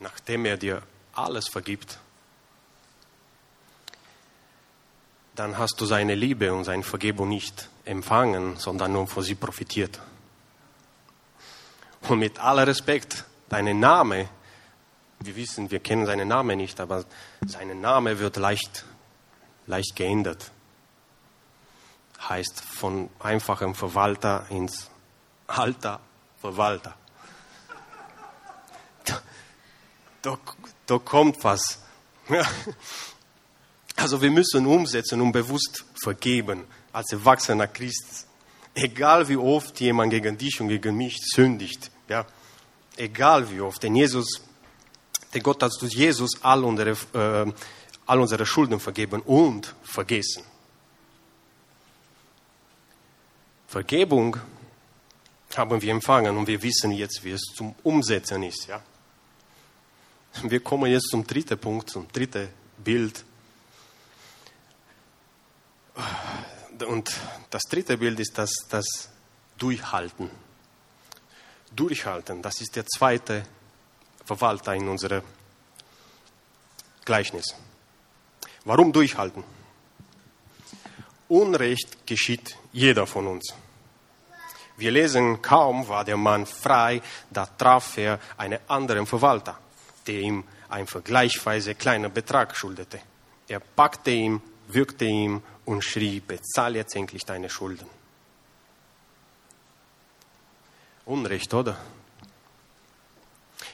nachdem 0.01 0.45
er 0.45 0.57
dir 0.57 0.83
alles 1.15 1.49
vergibt, 1.49 1.99
dann 5.35 5.57
hast 5.57 5.81
du 5.81 5.87
seine 5.87 6.15
Liebe 6.15 6.53
und 6.53 6.65
seine 6.65 6.83
Vergebung 6.83 7.29
nicht 7.29 7.69
empfangen, 7.85 8.57
sondern 8.57 8.93
nur 8.93 9.07
von 9.07 9.23
sie 9.23 9.35
profitiert. 9.35 10.01
Und 12.09 12.19
mit 12.19 12.39
aller 12.39 12.67
Respekt, 12.67 13.25
dein 13.49 13.79
Name, 13.79 14.29
wir 15.21 15.37
wissen, 15.37 15.71
wir 15.71 15.81
kennen 15.81 16.05
seinen 16.05 16.29
Namen 16.29 16.59
nicht, 16.59 16.81
aber 16.81 17.05
sein 17.47 17.81
Name 17.81 18.19
wird 18.19 18.37
leicht, 18.37 18.85
leicht 19.67 19.97
geändert. 19.97 20.51
Heißt 22.29 22.61
von 22.61 23.09
einfachem 23.19 23.75
Verwalter 23.75 24.47
ins 24.51 24.92
alter 25.59 26.01
Verwalter. 26.41 26.95
Da, 29.05 29.23
da, 30.23 30.39
da 30.87 30.99
kommt 30.99 31.43
was. 31.45 31.81
Also 33.97 34.21
wir 34.21 34.31
müssen 34.31 34.67
umsetzen 34.67 35.21
und 35.21 35.33
bewusst 35.33 35.85
vergeben 36.03 36.65
als 36.93 37.13
erwachsener 37.13 37.69
Christ. 37.69 38.27
Egal 38.75 39.29
wie 39.29 39.37
oft 39.37 39.79
jemand 39.81 40.11
gegen 40.11 40.39
dich 40.39 40.61
und 40.61 40.69
gegen 40.69 40.97
mich 40.97 41.19
sündigt. 41.21 41.91
Ja? 42.09 42.27
Egal 42.97 43.51
wie 43.51 43.61
oft. 43.61 43.83
Denn 43.83 43.95
Jesus, 43.95 44.43
der 45.35 45.41
Gott 45.43 45.63
hat 45.63 45.73
durch 45.81 45.93
Jesus 45.93 46.43
all 46.43 46.65
unsere, 46.65 46.91
äh, 46.91 47.53
all 48.07 48.21
unsere 48.21 48.47
Schulden 48.47 48.81
vergeben 48.81 49.21
und 49.23 49.75
vergessen. 49.83 50.45
Vergebung 53.69 54.37
haben 55.57 55.81
wir 55.81 55.93
empfangen 55.93 56.37
und 56.37 56.47
wir 56.47 56.63
wissen 56.63 56.93
jetzt, 56.93 57.23
wie 57.25 57.33
es 57.33 57.43
zum 57.55 57.75
Umsetzen 57.83 58.43
ist. 58.43 58.67
Ja? 58.67 58.83
Wir 60.43 60.61
kommen 60.61 60.91
jetzt 60.91 61.09
zum 61.11 61.27
dritten 61.27 61.59
Punkt, 61.59 61.91
zum 61.91 62.09
dritten 62.09 62.49
Bild. 62.79 63.25
Und 66.87 67.13
das 67.51 67.63
dritte 67.63 67.99
Bild 67.99 68.19
ist 68.21 68.37
das, 68.39 68.51
das 68.69 69.11
Durchhalten. 69.59 70.31
Durchhalten, 71.75 72.43
das 72.43 72.61
ist 72.61 72.77
der 72.77 72.87
zweite 72.87 73.45
Verwalter 74.25 74.75
in 74.75 74.89
unserem 74.89 75.23
Gleichnis. 77.05 77.55
Warum 78.65 78.93
durchhalten? 78.93 79.43
Unrecht 81.29 82.07
geschieht 82.07 82.57
jeder 82.73 83.07
von 83.07 83.27
uns. 83.27 83.55
Wir 84.83 84.91
lesen, 84.91 85.41
kaum 85.41 85.87
war 85.87 86.05
der 86.05 86.17
Mann 86.17 86.45
frei, 86.45 87.01
da 87.31 87.47
traf 87.47 87.97
er 87.99 88.19
einen 88.37 88.59
anderen 88.67 89.07
Verwalter, 89.07 89.57
der 90.09 90.19
ihm 90.19 90.43
einen 90.69 90.89
vergleichsweise 90.89 91.77
kleinen 91.77 92.13
Betrag 92.13 92.57
schuldete. 92.57 92.99
Er 93.47 93.61
packte 93.61 94.11
ihn, 94.11 94.43
würgte 94.67 95.05
ihn 95.05 95.41
und 95.67 95.85
schrie, 95.85 96.19
bezahl 96.19 96.75
jetzt 96.75 96.97
endlich 96.97 97.25
deine 97.25 97.49
Schulden. 97.49 97.87
Unrecht, 101.07 101.55
oder? 101.55 101.77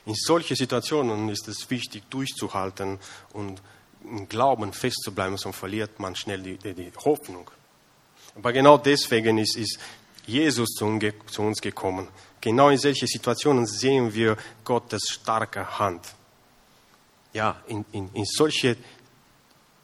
In 0.05 0.15
solchen 0.15 0.57
Situationen 0.57 1.31
ist 1.31 1.49
es 1.49 1.71
wichtig, 1.71 2.03
durchzuhalten 2.11 2.99
und 3.33 3.63
im 4.05 4.29
Glauben 4.29 4.75
festzubleiben, 4.75 5.39
sonst 5.39 5.57
verliert 5.57 5.99
man 6.01 6.15
schnell 6.15 6.43
die, 6.43 6.59
die, 6.59 6.75
die 6.75 6.93
Hoffnung. 7.03 7.51
Aber 8.39 8.53
genau 8.53 8.79
deswegen 8.79 9.39
ist, 9.39 9.57
ist 9.57 9.81
Jesus 10.29 10.71
zu 10.75 10.87
uns 11.43 11.61
gekommen. 11.61 12.09
Genau 12.41 12.69
in 12.69 12.79
solchen 12.79 13.09
Situationen 13.09 13.67
sehen 13.67 14.15
wir 14.15 14.37
Gottes 14.65 15.03
starke 15.09 15.79
Hand. 15.79 16.07
Ja, 17.33 17.61
in, 17.67 17.85
in, 17.93 18.11
in 18.15 18.25
solche 18.25 18.77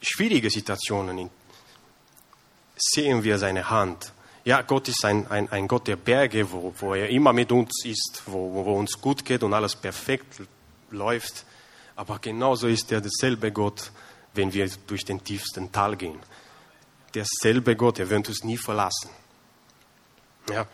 schwierige 0.01 0.51
Situationen 0.51 1.31
sehen 2.77 3.25
wir 3.25 3.39
seine 3.39 3.69
Hand. 3.71 4.13
Ja, 4.45 4.61
Gott 4.63 4.89
ist 4.89 5.05
ein, 5.05 5.27
ein, 5.29 5.51
ein 5.51 5.67
Gott 5.67 5.89
der 5.89 5.97
Berge, 5.97 6.51
wo, 6.53 6.75
wo 6.79 6.95
er 6.95 7.09
immer 7.09 7.33
mit 7.33 7.51
uns 7.51 7.85
ist, 7.85 8.23
wo, 8.27 8.65
wo 8.65 8.79
uns 8.79 9.01
gut 9.01 9.25
geht 9.25 9.43
und 9.43 9.55
alles 9.55 9.75
perfekt 9.75 10.43
läuft. 10.91 11.47
Aber 11.97 12.19
genauso 12.19 12.69
ist 12.69 12.93
er 12.93 13.01
derselbe 13.01 13.53
Gott, 13.53 13.91
wenn 14.35 14.53
wir 14.53 14.69
durch 14.87 15.05
den 15.05 15.23
tiefsten 15.25 15.73
Tal 15.73 15.97
gehen. 15.97 16.19
Derselbe 17.15 17.77
Gott, 17.77 18.01
er 18.01 18.11
wird 18.11 18.29
uns 18.29 18.45
nie 18.45 18.59
verlassen. 18.59 19.09
Ja. 20.51 20.67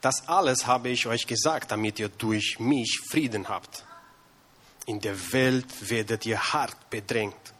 Das 0.00 0.28
alles 0.28 0.66
habe 0.66 0.90
ich 0.90 1.06
euch 1.06 1.26
gesagt, 1.26 1.72
damit 1.72 1.98
ihr 1.98 2.08
durch 2.08 2.58
mich 2.60 3.00
Frieden 3.10 3.48
habt. 3.48 3.84
In 4.86 5.00
der 5.00 5.32
Welt 5.32 5.90
werdet 5.90 6.24
ihr 6.24 6.40
hart 6.52 6.88
bedrängt, 6.88 7.52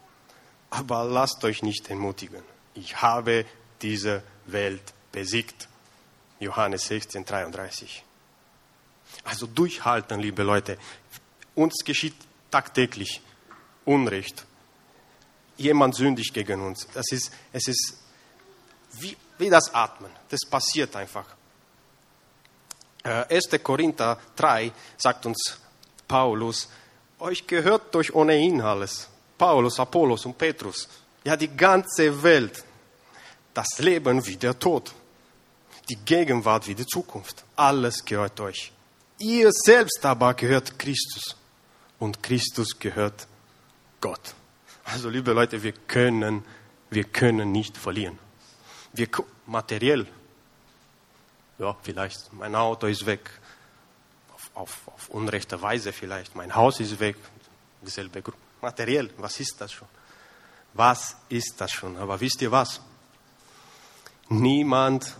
aber 0.71 1.05
lasst 1.05 1.45
euch 1.45 1.63
nicht 1.63 1.91
entmutigen. 1.91 2.43
Ich 2.75 3.03
habe 3.03 3.45
diese 3.83 4.23
Welt 4.47 4.95
besiegt. 5.13 5.69
Johannes 6.41 6.87
16, 6.87 7.25
33. 7.25 8.05
Also 9.25 9.47
durchhalten, 9.47 10.21
liebe 10.21 10.43
Leute. 10.43 10.79
Uns 11.55 11.85
geschieht 11.85 12.15
tagtäglich 12.51 13.21
Unrecht. 13.85 14.47
Jemand 15.57 15.97
sündigt 15.97 16.33
gegen 16.33 16.61
uns. 16.61 16.87
Das 16.95 17.11
ist, 17.11 17.33
es 17.53 17.67
ist 17.67 17.99
wie, 19.01 19.17
wie 19.39 19.51
das 19.51 19.73
Atmen. 19.75 20.11
Das 20.29 20.41
passiert 20.49 20.95
einfach. 20.97 21.25
Äh, 23.03 23.35
1. 23.35 23.63
Korinther 23.63 24.19
3 24.37 24.73
sagt 24.97 25.27
uns 25.27 25.59
Paulus, 26.07 26.69
euch 27.19 27.47
gehört 27.47 27.95
durch 27.95 28.15
ohnehin 28.15 28.61
alles. 28.61 29.09
Paulus, 29.37 29.79
Apollos 29.79 30.25
und 30.27 30.37
Petrus. 30.37 30.89
Ja, 31.25 31.37
die 31.37 31.49
ganze 31.49 32.23
Welt. 32.23 32.65
Das 33.55 33.79
Leben 33.79 34.25
wie 34.27 34.37
der 34.37 34.59
Tod. 34.59 34.93
Die 35.89 35.97
Gegenwart 35.97 36.67
wie 36.67 36.75
die 36.75 36.87
Zukunft. 36.87 37.45
Alles 37.57 38.05
gehört 38.05 38.41
euch. 38.41 38.73
Ihr 39.19 39.51
selbst 39.53 40.05
aber 40.05 40.35
gehört 40.35 40.79
Christus. 40.79 41.37
Und 41.99 42.23
Christus 42.23 42.79
gehört 42.79 43.27
Gott. 44.01 44.35
Also, 44.85 45.09
liebe 45.09 45.33
Leute, 45.33 45.63
wir 45.63 45.73
können, 45.73 46.45
wir 46.91 47.05
können 47.05 47.53
nicht 47.53 47.77
verlieren. 47.77 48.19
Wir, 48.93 49.09
materiell, 49.47 50.07
ja, 51.59 51.77
vielleicht 51.83 52.33
mein 52.33 52.55
Auto 52.55 52.87
ist 52.87 53.05
weg, 53.07 53.31
auf, 54.35 54.51
auf, 54.55 54.89
auf 54.89 55.09
unrechte 55.11 55.61
Weise 55.61 55.93
vielleicht, 55.93 56.35
mein 56.35 56.55
Haus 56.55 56.81
ist 56.81 56.99
weg, 57.01 57.17
dieselbe 57.83 58.23
Gruppe. 58.23 58.39
Materiell, 58.61 59.11
was 59.19 59.39
ist 59.41 59.61
das 59.61 59.73
schon? 59.73 59.89
Was 60.75 61.17
ist 61.29 61.61
das 61.61 61.71
schon? 61.71 61.97
Aber 61.97 62.21
wisst 62.21 62.43
ihr 62.43 62.51
was? 62.51 62.81
Niemand, 64.29 65.17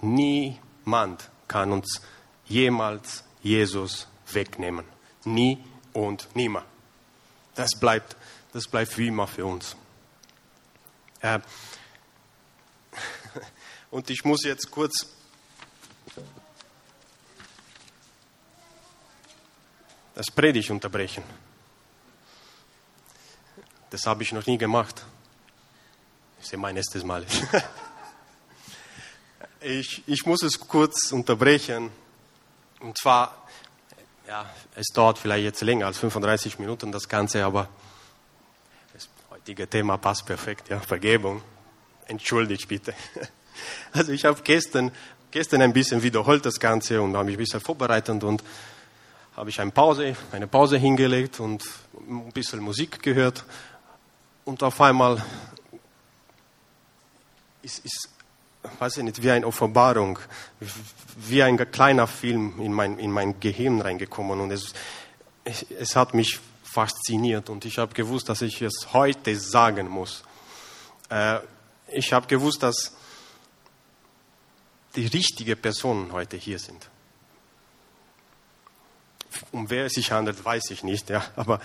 niemand 0.00 1.28
kann 1.48 1.72
uns 1.72 2.00
jemals 2.46 3.24
Jesus 3.42 4.06
wegnehmen. 4.30 4.84
Nie 5.24 5.62
und 5.92 6.34
nimmer. 6.34 6.64
Das 7.54 7.78
bleibt, 7.78 8.16
das 8.52 8.68
bleibt 8.68 8.96
wie 8.98 9.08
immer 9.08 9.26
für 9.26 9.44
uns. 9.44 9.76
Äh, 11.20 11.40
Und 13.92 14.08
ich 14.08 14.24
muss 14.24 14.42
jetzt 14.44 14.70
kurz 14.70 15.06
das 20.14 20.30
Predigt 20.30 20.70
unterbrechen. 20.70 21.22
Das 23.90 24.06
habe 24.06 24.22
ich 24.22 24.32
noch 24.32 24.46
nie 24.46 24.56
gemacht. 24.56 25.04
Ist 26.40 26.52
ja 26.52 26.58
mein 26.58 26.78
erstes 26.78 27.04
Mal. 27.04 27.26
ich, 29.60 30.02
ich 30.06 30.24
muss 30.24 30.42
es 30.42 30.58
kurz 30.58 31.12
unterbrechen. 31.12 31.90
Und 32.80 32.96
zwar, 32.96 33.46
ja, 34.26 34.50
es 34.74 34.86
dauert 34.86 35.18
vielleicht 35.18 35.44
jetzt 35.44 35.60
länger 35.60 35.84
als 35.84 35.98
35 35.98 36.58
Minuten 36.58 36.92
das 36.92 37.10
Ganze, 37.10 37.44
aber 37.44 37.68
das 38.94 39.06
heutige 39.28 39.68
Thema 39.68 39.98
passt 39.98 40.24
perfekt, 40.24 40.70
ja, 40.70 40.80
Vergebung. 40.80 41.42
Entschuldigt 42.06 42.68
bitte. 42.68 42.94
Also 43.92 44.12
ich 44.12 44.24
habe 44.24 44.40
gestern, 44.42 44.90
gestern 45.30 45.62
ein 45.62 45.72
bisschen 45.72 46.02
wiederholt 46.02 46.44
das 46.44 46.58
Ganze 46.58 47.00
und 47.02 47.14
habe 47.14 47.26
mich 47.26 47.36
ein 47.36 47.38
bisschen 47.38 47.60
vorbereitet 47.60 48.22
und 48.24 48.42
habe 49.36 49.50
ich 49.50 49.60
eine 49.60 49.70
Pause, 49.70 50.14
eine 50.32 50.46
Pause 50.46 50.76
hingelegt 50.76 51.40
und 51.40 51.64
ein 52.08 52.32
bisschen 52.32 52.60
Musik 52.60 53.02
gehört 53.02 53.44
und 54.44 54.62
auf 54.62 54.80
einmal 54.80 55.24
ist, 57.62 57.84
ist 57.84 58.08
weiß 58.78 58.98
ich 58.98 59.04
nicht, 59.04 59.22
wie 59.22 59.30
eine 59.30 59.46
Offenbarung, 59.46 60.18
wie 61.16 61.42
ein 61.42 61.56
kleiner 61.70 62.06
Film 62.06 62.60
in 62.60 62.72
mein, 62.72 62.98
in 62.98 63.10
mein 63.10 63.40
Gehirn 63.40 63.80
reingekommen 63.80 64.40
und 64.40 64.50
es, 64.50 64.72
es, 65.44 65.96
hat 65.96 66.14
mich 66.14 66.38
fasziniert 66.62 67.50
und 67.50 67.64
ich 67.64 67.78
habe 67.78 67.92
gewusst, 67.94 68.28
dass 68.28 68.42
ich 68.42 68.62
es 68.62 68.92
heute 68.92 69.36
sagen 69.36 69.88
muss. 69.88 70.22
Äh, 71.10 71.40
ich 71.88 72.12
habe 72.12 72.26
gewusst, 72.26 72.62
dass 72.62 72.96
die 74.94 75.06
richtigen 75.06 75.60
Personen 75.60 76.12
heute 76.12 76.36
hier 76.36 76.58
sind. 76.58 76.88
Um 79.50 79.68
wer 79.70 79.86
es 79.86 79.94
sich 79.94 80.12
handelt, 80.12 80.44
weiß 80.44 80.70
ich 80.70 80.82
nicht, 80.82 81.08
ja, 81.10 81.24
aber 81.36 81.60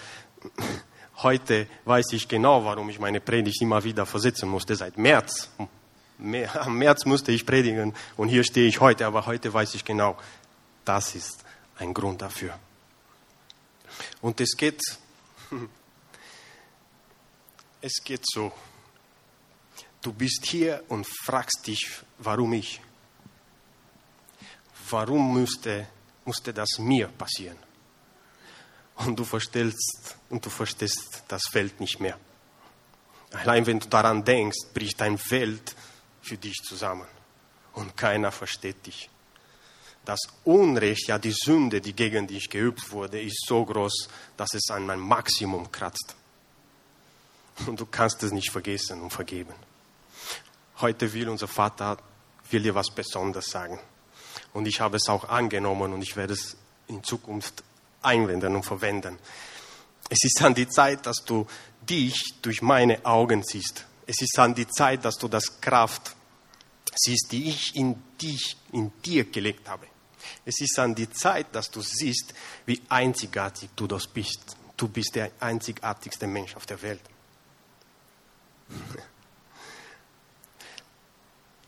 heute 1.17 1.67
weiß 1.85 2.13
ich 2.13 2.27
genau, 2.27 2.63
warum 2.63 2.89
ich 2.89 2.99
meine 2.99 3.19
Predigt 3.19 3.61
immer 3.61 3.83
wieder 3.83 4.05
versetzen 4.05 4.49
musste. 4.49 4.75
Seit 4.75 4.97
März, 4.97 5.49
am 6.19 6.77
März 6.77 7.05
musste 7.05 7.31
ich 7.31 7.45
predigen 7.45 7.93
und 8.15 8.29
hier 8.29 8.43
stehe 8.43 8.67
ich 8.67 8.79
heute, 8.79 9.05
aber 9.05 9.25
heute 9.25 9.53
weiß 9.53 9.75
ich 9.75 9.83
genau, 9.83 10.17
das 10.85 11.15
ist 11.15 11.43
ein 11.77 11.93
Grund 11.93 12.21
dafür. 12.21 12.57
Und 14.21 14.39
es 14.39 14.55
geht, 14.55 14.81
es 17.81 18.03
geht 18.03 18.23
so. 18.25 18.51
Du 20.01 20.13
bist 20.13 20.45
hier 20.45 20.83
und 20.87 21.05
fragst 21.25 21.67
dich, 21.67 22.01
warum 22.19 22.53
ich? 22.53 22.79
Warum 24.89 25.41
musste, 25.41 25.87
musste 26.25 26.53
das 26.53 26.79
mir 26.79 27.07
passieren? 27.07 27.57
Und 28.95 29.17
du 29.17 29.23
verstellst 29.23 30.15
und 30.29 30.45
du 30.45 30.49
verstehst 30.49 31.23
das 31.27 31.43
Feld 31.51 31.79
nicht 31.79 31.99
mehr. 31.99 32.17
Allein 33.31 33.65
wenn 33.65 33.79
du 33.79 33.87
daran 33.87 34.23
denkst, 34.23 34.67
bricht 34.73 34.99
dein 35.01 35.19
Welt 35.29 35.75
für 36.21 36.37
dich 36.37 36.55
zusammen 36.63 37.07
und 37.73 37.95
keiner 37.95 38.31
versteht 38.31 38.85
dich. 38.85 39.09
Das 40.05 40.21
Unrecht, 40.45 41.09
ja 41.09 41.19
die 41.19 41.33
Sünde, 41.33 41.81
die 41.81 41.93
gegen 41.93 42.27
dich 42.27 42.49
geübt 42.49 42.91
wurde, 42.91 43.21
ist 43.21 43.45
so 43.45 43.65
groß, 43.65 44.07
dass 44.37 44.53
es 44.53 44.69
an 44.69 44.85
mein 44.85 44.99
Maximum 44.99 45.69
kratzt. 45.69 46.15
Und 47.65 47.79
du 47.79 47.85
kannst 47.85 48.23
es 48.23 48.31
nicht 48.31 48.51
vergessen 48.51 49.01
und 49.01 49.11
vergeben. 49.11 49.53
Heute 50.79 51.11
will 51.11 51.27
unser 51.27 51.47
Vater 51.47 51.97
will 52.49 52.63
dir 52.63 52.73
was 52.73 52.89
Besonderes 52.89 53.49
sagen. 53.49 53.79
Und 54.57 54.67
ich 54.67 54.81
habe 54.81 54.97
es 54.97 55.07
auch 55.07 55.29
angenommen 55.29 55.93
und 55.93 56.01
ich 56.01 56.15
werde 56.15 56.33
es 56.33 56.57
in 56.87 57.03
Zukunft 57.03 57.63
einwenden 58.01 58.55
und 58.55 58.63
verwenden. 58.63 59.19
Es 60.09 60.23
ist 60.23 60.41
an 60.41 60.55
die 60.55 60.67
Zeit, 60.67 61.05
dass 61.05 61.17
du 61.23 61.45
dich 61.87 62.33
durch 62.41 62.63
meine 62.63 63.05
Augen 63.05 63.43
siehst. 63.43 63.85
Es 64.07 64.19
ist 64.19 64.39
an 64.39 64.55
die 64.55 64.67
Zeit, 64.67 65.05
dass 65.05 65.19
du 65.19 65.27
das 65.27 65.61
Kraft 65.61 66.15
siehst, 66.95 67.31
die 67.33 67.49
ich 67.49 67.75
in 67.75 68.01
dich, 68.19 68.57
in 68.71 68.91
dir 69.05 69.25
gelegt 69.25 69.69
habe. 69.69 69.85
Es 70.43 70.59
ist 70.59 70.79
an 70.79 70.95
die 70.95 71.11
Zeit, 71.11 71.53
dass 71.53 71.69
du 71.69 71.81
siehst, 71.81 72.33
wie 72.65 72.81
einzigartig 72.89 73.69
du 73.75 73.85
das 73.85 74.07
bist. 74.07 74.57
Du 74.75 74.87
bist 74.87 75.13
der 75.13 75.29
einzigartigste 75.39 76.25
Mensch 76.25 76.55
auf 76.55 76.65
der 76.65 76.81
Welt. 76.81 77.01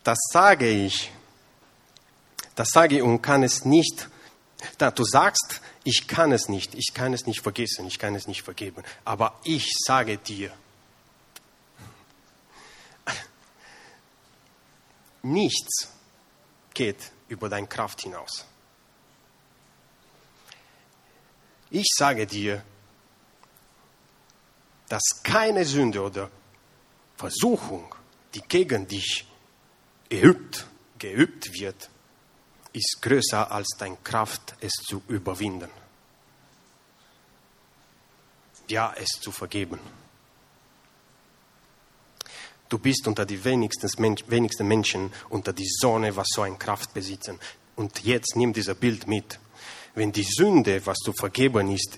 Das 0.03 0.17
sage 0.31 0.67
ich. 0.67 1.11
Das 2.59 2.71
sage 2.71 2.97
ich 2.97 3.01
und 3.01 3.21
kann 3.21 3.41
es 3.41 3.63
nicht. 3.63 4.09
Du 4.77 5.05
sagst, 5.05 5.61
ich 5.85 6.09
kann 6.09 6.33
es 6.33 6.49
nicht, 6.49 6.75
ich 6.75 6.93
kann 6.93 7.13
es 7.13 7.25
nicht 7.25 7.39
vergessen, 7.39 7.87
ich 7.87 7.97
kann 7.97 8.15
es 8.15 8.27
nicht 8.27 8.41
vergeben. 8.41 8.83
Aber 9.05 9.39
ich 9.45 9.71
sage 9.87 10.17
dir, 10.17 10.51
nichts 15.21 15.87
geht 16.73 16.97
über 17.29 17.47
deine 17.47 17.67
Kraft 17.67 18.01
hinaus. 18.01 18.43
Ich 21.69 21.87
sage 21.97 22.27
dir, 22.27 22.61
dass 24.89 25.23
keine 25.23 25.63
Sünde 25.63 26.01
oder 26.01 26.29
Versuchung, 27.15 27.95
die 28.33 28.41
gegen 28.41 28.85
dich 28.85 29.25
geübt, 30.09 30.67
geübt 30.97 31.53
wird, 31.53 31.89
ist 32.73 32.99
größer 33.01 33.51
als 33.51 33.69
deine 33.77 33.97
Kraft, 34.03 34.55
es 34.61 34.73
zu 34.73 35.01
überwinden. 35.07 35.69
Ja, 38.67 38.93
es 38.95 39.09
zu 39.19 39.31
vergeben. 39.31 39.79
Du 42.69 42.77
bist 42.77 43.07
unter 43.07 43.25
die 43.25 43.43
wenigsten, 43.43 43.89
wenigsten 44.27 44.67
Menschen 44.67 45.11
unter 45.29 45.53
die 45.53 45.67
Sonne, 45.67 46.15
was 46.15 46.27
so 46.29 46.43
eine 46.43 46.57
Kraft 46.57 46.93
besitzen. 46.93 47.39
Und 47.75 48.03
jetzt 48.03 48.35
nimm 48.35 48.53
dieses 48.53 48.75
Bild 48.75 49.07
mit. 49.07 49.39
Wenn 49.95 50.11
die 50.11 50.23
Sünde, 50.23 50.85
was 50.85 50.97
zu 50.97 51.13
vergeben 51.13 51.71
ist, 51.71 51.97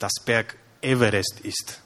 das 0.00 0.14
Berg 0.24 0.56
Everest 0.80 1.40
ist, 1.42 1.80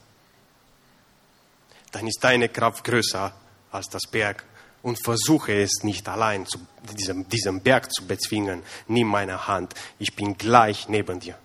dann 1.91 2.07
ist 2.07 2.23
deine 2.23 2.49
Kraft 2.49 2.83
größer 2.83 3.31
als 3.71 3.89
das 3.89 4.03
Berg 4.09 4.43
und 4.81 5.03
versuche 5.03 5.53
es 5.61 5.83
nicht 5.83 6.07
allein, 6.07 6.45
zu 6.45 6.59
diesem, 6.97 7.27
diesem 7.27 7.61
Berg 7.61 7.91
zu 7.91 8.05
bezwingen. 8.05 8.63
Nimm 8.87 9.07
meine 9.07 9.47
Hand, 9.47 9.73
ich 9.99 10.15
bin 10.15 10.37
gleich 10.37 10.87
neben 10.87 11.19
dir. 11.19 11.37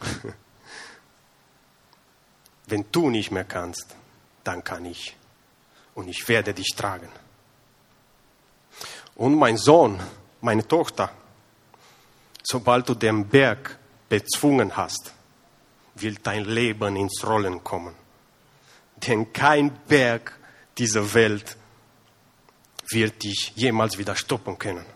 Wenn 2.66 2.84
du 2.92 3.10
nicht 3.10 3.30
mehr 3.30 3.44
kannst, 3.44 3.94
dann 4.44 4.64
kann 4.64 4.84
ich. 4.84 5.16
Und 5.94 6.08
ich 6.08 6.28
werde 6.28 6.52
dich 6.54 6.74
tragen. 6.76 7.08
Und 9.14 9.34
mein 9.36 9.56
Sohn, 9.56 10.00
meine 10.40 10.66
Tochter, 10.66 11.10
sobald 12.42 12.88
du 12.88 12.94
den 12.94 13.26
Berg 13.26 13.78
bezwungen 14.08 14.76
hast, 14.76 15.12
wird 15.96 16.26
dein 16.26 16.44
Leben 16.44 16.96
ins 16.96 17.26
Rollen 17.26 17.64
kommen. 17.64 17.94
Denn 18.96 19.32
kein 19.32 19.70
Berg 19.88 20.37
dieser 20.78 21.12
Welt 21.14 21.56
wird 22.90 23.22
dich 23.22 23.52
jemals 23.54 23.98
wieder 23.98 24.16
stoppen 24.16 24.58
können. 24.58 24.86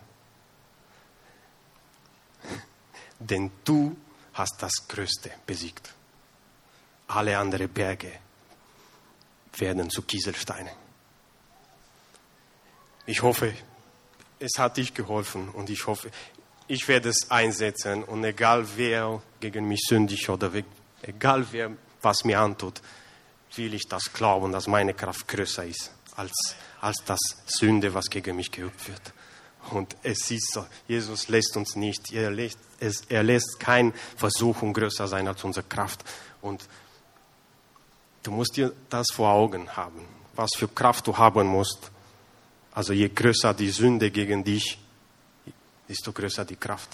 Denn 3.19 3.51
du 3.63 3.95
hast 4.33 4.55
das 4.59 4.87
Größte 4.87 5.31
besiegt. 5.45 5.93
Alle 7.07 7.37
anderen 7.37 7.69
Berge 7.69 8.11
werden 9.57 9.89
zu 9.89 10.01
Kieselsteinen. 10.01 10.73
Ich 13.05 13.21
hoffe, 13.21 13.53
es 14.39 14.57
hat 14.57 14.77
dich 14.77 14.93
geholfen 14.93 15.49
und 15.49 15.69
ich 15.69 15.85
hoffe, 15.85 16.09
ich 16.67 16.87
werde 16.87 17.09
es 17.09 17.29
einsetzen 17.29 18.03
und 18.03 18.23
egal 18.23 18.65
wer 18.77 19.21
gegen 19.39 19.67
mich 19.67 19.81
sündig 19.87 20.29
oder 20.29 20.51
egal 21.01 21.45
wer 21.51 21.71
was 22.01 22.23
mir 22.23 22.39
antut, 22.39 22.81
will 23.55 23.73
ich 23.73 23.87
das 23.87 24.11
glauben, 24.13 24.51
dass 24.51 24.67
meine 24.67 24.93
Kraft 24.93 25.27
größer 25.27 25.65
ist 25.65 25.91
als, 26.15 26.55
als 26.81 26.97
das 27.05 27.19
Sünde, 27.45 27.93
was 27.93 28.09
gegen 28.09 28.35
mich 28.35 28.51
geübt 28.51 28.87
wird. 28.87 29.13
Und 29.71 29.95
es 30.03 30.29
ist 30.29 30.51
so, 30.51 30.65
Jesus 30.87 31.29
lässt 31.29 31.55
uns 31.55 31.75
nicht, 31.75 32.11
er 32.11 32.31
lässt, 32.31 32.59
es, 32.79 33.01
er 33.07 33.23
lässt 33.23 33.59
keine 33.59 33.93
Versuchung 34.17 34.73
größer 34.73 35.07
sein 35.07 35.27
als 35.27 35.43
unsere 35.43 35.65
Kraft. 35.65 36.03
Und 36.41 36.67
du 38.23 38.31
musst 38.31 38.57
dir 38.57 38.73
das 38.89 39.07
vor 39.13 39.31
Augen 39.31 39.69
haben, 39.75 40.05
was 40.35 40.51
für 40.57 40.67
Kraft 40.67 41.07
du 41.07 41.17
haben 41.17 41.47
musst. 41.47 41.91
Also 42.73 42.91
je 42.91 43.07
größer 43.07 43.53
die 43.53 43.69
Sünde 43.69 44.11
gegen 44.11 44.43
dich, 44.43 44.79
desto 45.87 46.11
größer 46.11 46.43
die 46.43 46.55
Kraft. 46.55 46.89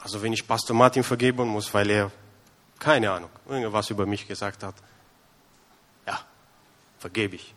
Also 0.00 0.20
wenn 0.22 0.32
ich 0.32 0.46
Pastor 0.46 0.76
Martin 0.76 1.04
vergeben 1.04 1.48
muss, 1.48 1.72
weil 1.72 1.90
er, 1.90 2.10
keine 2.78 3.10
Ahnung, 3.10 3.30
irgendwas 3.48 3.90
über 3.90 4.06
mich 4.06 4.26
gesagt 4.26 4.62
hat, 4.62 4.74
vergebe 7.04 7.36
ich. 7.36 7.54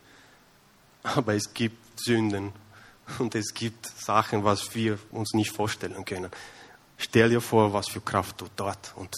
Aber 1.04 1.34
es 1.34 1.54
gibt 1.54 2.02
Sünden 2.02 2.52
und 3.18 3.34
es 3.34 3.54
gibt 3.54 3.86
Sachen, 3.86 4.44
was 4.44 4.76
wir 4.76 5.00
uns 5.12 5.34
nicht 5.34 5.52
vorstellen 5.52 6.04
können. 6.04 6.30
Stell 6.98 7.30
dir 7.30 7.40
vor, 7.40 7.72
was 7.72 7.88
für 7.88 8.02
Kraft 8.02 8.42
du 8.42 8.48
dort 8.58 8.92
und 8.98 9.16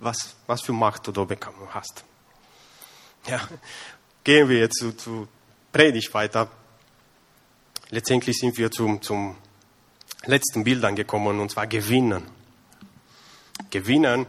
was, 0.00 0.34
was 0.48 0.62
für 0.62 0.72
Macht 0.72 1.06
du 1.06 1.12
da 1.12 1.22
bekommen 1.22 1.68
hast. 1.72 2.02
Ja, 3.28 3.40
gehen 4.24 4.48
wir 4.48 4.58
jetzt 4.58 4.78
zu, 4.80 4.90
zu 4.92 5.28
Predigt 5.70 6.12
weiter. 6.14 6.50
Letztendlich 7.90 8.36
sind 8.38 8.58
wir 8.58 8.72
zum, 8.72 9.00
zum 9.00 9.36
letzten 10.24 10.64
Bild 10.64 10.84
angekommen, 10.84 11.38
und 11.38 11.52
zwar 11.52 11.68
gewinnen. 11.68 12.24
Gewinnen. 13.70 14.26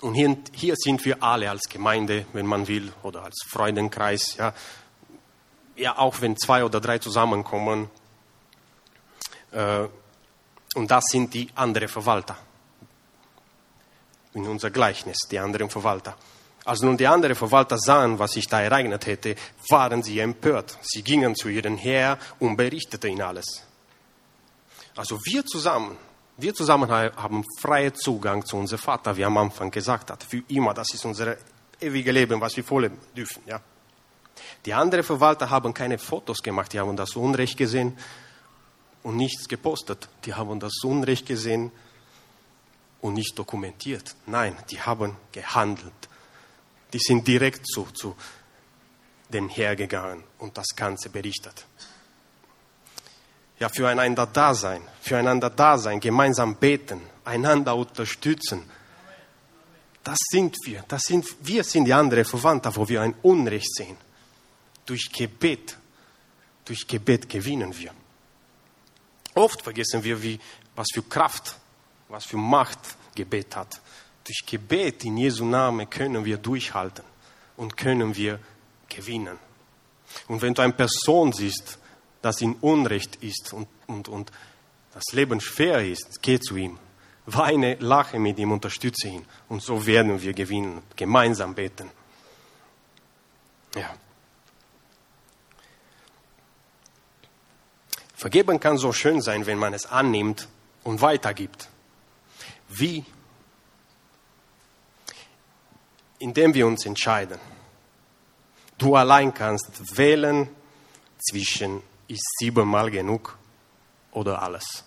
Und 0.00 0.14
hier, 0.14 0.36
hier 0.52 0.74
sind 0.76 1.04
wir 1.04 1.22
alle 1.22 1.50
als 1.50 1.68
Gemeinde, 1.68 2.26
wenn 2.32 2.46
man 2.46 2.68
will, 2.68 2.92
oder 3.02 3.24
als 3.24 3.44
Freudenkreis, 3.48 4.36
ja. 4.36 4.54
Ja, 5.76 5.98
auch 5.98 6.20
wenn 6.20 6.36
zwei 6.36 6.64
oder 6.64 6.80
drei 6.80 6.98
zusammenkommen. 6.98 7.88
Äh, 9.52 9.86
und 10.74 10.90
das 10.90 11.04
sind 11.10 11.32
die 11.34 11.48
anderen 11.54 11.88
Verwalter. 11.88 12.36
In 14.34 14.46
unser 14.46 14.70
Gleichnis, 14.70 15.18
die 15.30 15.38
anderen 15.38 15.70
Verwalter. 15.70 16.16
Als 16.64 16.82
nun 16.82 16.96
die 16.96 17.06
anderen 17.06 17.34
Verwalter 17.34 17.78
sahen, 17.78 18.18
was 18.18 18.32
sich 18.32 18.46
da 18.46 18.60
ereignet 18.60 19.06
hätte, 19.06 19.36
waren 19.70 20.02
sie 20.02 20.18
empört. 20.18 20.76
Sie 20.82 21.02
gingen 21.02 21.34
zu 21.34 21.48
ihrem 21.48 21.78
Herr 21.78 22.18
und 22.40 22.56
berichteten 22.56 23.12
ihnen 23.12 23.22
alles. 23.22 23.62
Also 24.94 25.18
wir 25.24 25.46
zusammen, 25.46 25.96
wir 26.38 26.54
zusammen 26.54 26.88
haben 26.90 27.44
freien 27.58 27.94
Zugang 27.94 28.44
zu 28.44 28.56
unserem 28.56 28.80
Vater, 28.80 29.16
wie 29.16 29.24
am 29.24 29.36
Anfang 29.36 29.70
gesagt 29.70 30.10
hat. 30.10 30.22
Für 30.22 30.42
immer, 30.48 30.72
das 30.72 30.94
ist 30.94 31.04
unser 31.04 31.36
ewiges 31.80 32.14
Leben, 32.14 32.40
was 32.40 32.56
wir 32.56 32.64
vorleben 32.64 32.98
dürfen. 33.14 33.42
Ja. 33.46 33.60
Die 34.64 34.72
anderen 34.72 35.04
Verwalter 35.04 35.50
haben 35.50 35.74
keine 35.74 35.98
Fotos 35.98 36.42
gemacht, 36.42 36.72
die 36.72 36.78
haben 36.78 36.96
das 36.96 37.16
Unrecht 37.16 37.56
gesehen 37.56 37.98
und 39.02 39.16
nichts 39.16 39.48
gepostet. 39.48 40.08
Die 40.24 40.34
haben 40.34 40.60
das 40.60 40.74
Unrecht 40.84 41.26
gesehen 41.26 41.72
und 43.00 43.14
nicht 43.14 43.38
dokumentiert. 43.38 44.14
Nein, 44.26 44.56
die 44.70 44.80
haben 44.80 45.16
gehandelt. 45.32 45.92
Die 46.92 46.98
sind 46.98 47.26
direkt 47.26 47.66
zu, 47.66 47.84
zu 47.92 48.16
den 49.28 49.48
hergegangen 49.48 50.24
und 50.38 50.56
das 50.56 50.68
Ganze 50.74 51.10
berichtet. 51.10 51.66
Ja, 53.60 53.68
füreinander 53.68 54.26
da 54.26 54.54
sein, 54.54 54.82
füreinander 55.00 55.50
da 55.50 55.78
sein, 55.78 55.98
gemeinsam 55.98 56.56
beten, 56.56 57.00
einander 57.24 57.74
unterstützen. 57.74 58.62
Das 60.04 60.18
sind 60.30 60.56
wir. 60.64 60.84
Das 60.88 61.02
sind, 61.02 61.26
wir 61.40 61.64
sind 61.64 61.84
die 61.84 61.92
anderen 61.92 62.24
Verwandte, 62.24 62.74
wo 62.74 62.88
wir 62.88 63.02
ein 63.02 63.14
Unrecht 63.22 63.74
sehen. 63.74 63.96
Durch 64.86 65.10
Gebet, 65.12 65.76
durch 66.64 66.86
Gebet 66.86 67.28
gewinnen 67.28 67.76
wir. 67.76 67.90
Oft 69.34 69.62
vergessen 69.62 70.02
wir, 70.02 70.22
wie, 70.22 70.40
was 70.74 70.86
für 70.92 71.02
Kraft, 71.02 71.56
was 72.08 72.24
für 72.24 72.38
Macht 72.38 72.78
Gebet 73.14 73.54
hat. 73.54 73.80
Durch 74.24 74.44
Gebet 74.46 75.04
in 75.04 75.16
Jesu 75.16 75.44
Namen 75.44 75.90
können 75.90 76.24
wir 76.24 76.38
durchhalten 76.38 77.04
und 77.56 77.76
können 77.76 78.16
wir 78.16 78.38
gewinnen. 78.88 79.38
Und 80.28 80.40
wenn 80.40 80.54
du 80.54 80.62
eine 80.62 80.72
Person 80.72 81.32
siehst, 81.32 81.78
das 82.22 82.40
in 82.40 82.54
Unrecht 82.54 83.16
ist 83.16 83.52
und, 83.52 83.68
und, 83.86 84.08
und 84.08 84.32
das 84.94 85.04
Leben 85.12 85.40
schwer 85.40 85.84
ist, 85.86 86.22
geh 86.22 86.40
zu 86.40 86.56
ihm. 86.56 86.78
Weine, 87.26 87.74
lache 87.76 88.18
mit 88.18 88.38
ihm, 88.38 88.52
unterstütze 88.52 89.08
ihn. 89.08 89.26
Und 89.48 89.62
so 89.62 89.86
werden 89.86 90.20
wir 90.22 90.32
gewinnen, 90.32 90.82
gemeinsam 90.96 91.54
beten. 91.54 91.90
Ja. 93.74 93.94
Vergeben 98.14 98.58
kann 98.58 98.78
so 98.78 98.92
schön 98.92 99.20
sein, 99.20 99.46
wenn 99.46 99.58
man 99.58 99.74
es 99.74 99.86
annimmt 99.86 100.48
und 100.82 101.00
weitergibt. 101.00 101.68
Wie 102.68 103.04
indem 106.18 106.54
wir 106.54 106.66
uns 106.66 106.84
entscheiden. 106.84 107.38
Du 108.76 108.94
allein 108.94 109.34
kannst 109.34 109.96
wählen 109.96 110.48
zwischen 111.18 111.82
ist 112.08 112.24
siebenmal 112.38 112.90
genug 112.90 113.36
oder 114.12 114.42
alles. 114.42 114.84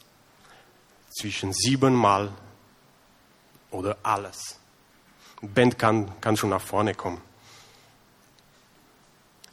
Zwischen 1.10 1.54
siebenmal 1.54 2.32
oder 3.70 3.98
alles. 4.04 4.58
Band 5.42 5.80
kann, 5.80 6.20
kann 6.22 6.38
schon 6.38 6.50
nach 6.50 6.62
vorne 6.62 6.94
kommen. 6.94 7.22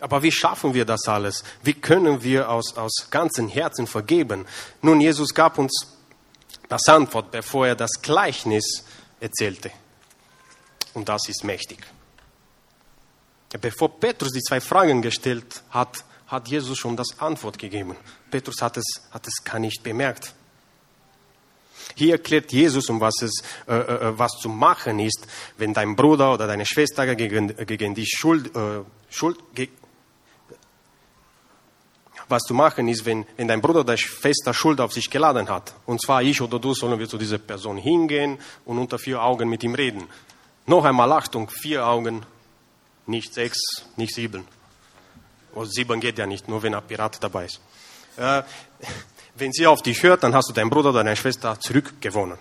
Aber 0.01 0.23
wie 0.23 0.31
schaffen 0.31 0.75
wir 0.75 0.85
das 0.85 1.09
alles? 1.09 1.43
Wie 1.63 1.75
können 1.75 2.23
wir 2.23 2.51
aus, 2.51 2.77
aus 2.77 3.09
ganzem 3.11 3.49
Herzen 3.49 3.87
vergeben? 3.87 4.47
Nun, 4.81 5.01
Jesus 5.01 5.35
gab 5.35 5.59
uns 5.59 5.97
das 6.69 6.87
Antwort, 6.87 7.31
bevor 7.31 7.67
er 7.67 7.75
das 7.75 8.01
Gleichnis 8.01 8.85
erzählte. 9.19 9.73
Und 10.95 11.09
das 11.09 11.29
ist 11.29 11.43
mächtig. 11.43 11.79
Bevor 13.61 13.99
Petrus 13.99 14.33
die 14.33 14.43
zwei 14.43 14.61
Fragen 14.61 15.03
gestellt 15.03 15.63
hat, 15.71 16.05
hat 16.29 16.49
Jesus 16.49 16.79
schon 16.79 16.97
das 16.97 17.19
Antwort 17.19 17.59
gegeben. 17.59 17.97
Petrus 18.31 18.63
hat 18.63 18.77
es, 18.77 18.85
hat 19.11 19.27
es 19.27 19.43
gar 19.43 19.59
nicht 19.59 19.83
bemerkt. 19.83 20.35
Hier 21.95 22.13
erklärt 22.13 22.53
Jesus, 22.53 22.89
um 22.91 23.01
was 23.01 23.23
es 23.23 23.43
äh, 23.67 23.75
äh, 23.75 24.19
was 24.19 24.33
zu 24.33 24.49
machen 24.49 24.99
ist, 25.01 25.27
wenn 25.57 25.73
dein 25.73 25.97
Bruder 25.97 26.35
oder 26.35 26.47
deine 26.47 26.67
Schwester 26.67 27.15
gegen, 27.17 27.57
gegen 27.67 27.95
dich 27.95 28.15
Schuld, 28.17 28.55
äh, 28.55 28.83
Schuld 29.11 29.39
ge 29.55 29.69
was 32.31 32.43
zu 32.43 32.53
machen 32.53 32.89
ist, 32.89 33.07
wenn, 33.07 33.25
wenn 33.39 33.49
dein 33.49 33.63
Bruder 33.63 33.81
oder 33.81 33.97
Schwester 33.97 34.53
Schuld 34.53 34.83
auf 34.83 34.93
sich 34.93 35.09
geladen 35.09 35.49
hat. 35.49 35.75
Und 35.87 36.03
zwar 36.03 36.23
ich 36.23 36.43
oder 36.43 36.59
du 36.59 36.75
sollen 36.75 36.99
wir 36.99 37.09
zu 37.09 37.17
dieser 37.17 37.39
Person 37.39 37.79
hingehen 37.79 38.39
und 38.67 38.77
unter 38.77 38.99
vier 38.99 39.23
Augen 39.23 39.49
mit 39.49 39.65
ihm 39.65 39.75
reden. 39.75 40.05
Noch 40.67 40.85
einmal 40.85 41.11
Achtung, 41.13 41.49
vier 41.49 41.87
Augen, 41.87 42.27
nicht 43.07 43.33
sechs, 43.33 43.87
nicht 43.97 44.15
sieben. 44.15 44.45
Oh, 45.55 45.65
sieben 45.65 46.01
geht 46.01 46.19
ja 46.19 46.27
nicht, 46.27 46.49
nur 46.49 46.63
wenn 46.63 46.75
ein 46.75 46.87
Pirat 46.87 47.23
dabei 47.23 47.47
ist. 47.47 47.61
Äh, 48.17 48.43
wenn 49.35 49.53
sie 49.53 49.67
auf 49.67 49.83
dich 49.83 50.03
hört, 50.03 50.23
dann 50.23 50.35
hast 50.35 50.49
du 50.49 50.53
deinen 50.53 50.71
Bruder 50.71 50.91
oder 50.91 51.05
deine 51.05 51.17
Schwester 51.17 51.59
zurückgewonnen. 51.59 52.39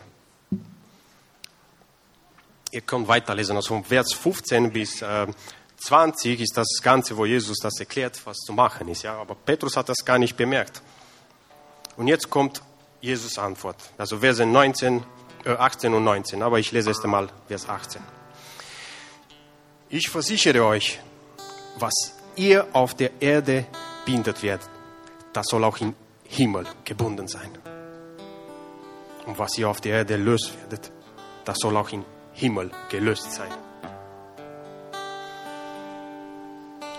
Ihr 2.71 2.81
könnt 2.81 3.07
weiterlesen, 3.07 3.55
also 3.55 3.69
von 3.69 3.83
Vers 3.83 4.13
15 4.13 4.71
bis 4.71 5.01
äh, 5.01 5.27
20 5.77 6.41
ist 6.41 6.57
das 6.57 6.67
Ganze, 6.81 7.15
wo 7.15 7.25
Jesus 7.25 7.57
das 7.59 7.79
erklärt, 7.79 8.19
was 8.25 8.37
zu 8.37 8.51
machen 8.51 8.87
ist. 8.87 9.03
Ja? 9.03 9.19
Aber 9.19 9.35
Petrus 9.35 9.77
hat 9.77 9.89
das 9.89 10.03
gar 10.03 10.17
nicht 10.17 10.35
bemerkt. 10.35 10.81
Und 11.95 12.07
jetzt 12.07 12.29
kommt 12.29 12.61
Jesus 12.99 13.37
Antwort. 13.37 13.77
Also 13.97 14.19
Verse 14.19 14.45
19, 14.45 15.03
äh, 15.45 15.49
18 15.51 15.93
und 15.93 16.03
19. 16.03 16.41
Aber 16.41 16.59
ich 16.59 16.71
lese 16.71 16.89
erst 16.89 17.03
einmal 17.03 17.29
Vers 17.47 17.69
18. 17.69 18.01
Ich 19.89 20.09
versichere 20.09 20.65
euch, 20.65 20.99
was 21.77 21.93
ihr 22.37 22.67
auf 22.73 22.93
der 22.93 23.21
Erde 23.21 23.65
bindet 24.05 24.41
werdet, 24.43 24.69
das 25.33 25.47
soll 25.47 25.63
auch 25.63 25.77
im 25.79 25.93
Himmel 26.23 26.65
gebunden 26.85 27.27
sein. 27.27 27.49
Und 29.25 29.37
was 29.37 29.57
ihr 29.57 29.67
auf 29.67 29.81
der 29.81 29.97
Erde 29.97 30.15
löst 30.15 30.53
werdet, 30.61 30.91
das 31.43 31.57
soll 31.59 31.75
auch 31.75 31.89
im 31.89 32.05
Himmel 32.33 32.71
gelöst 32.89 33.31
sein. 33.33 33.51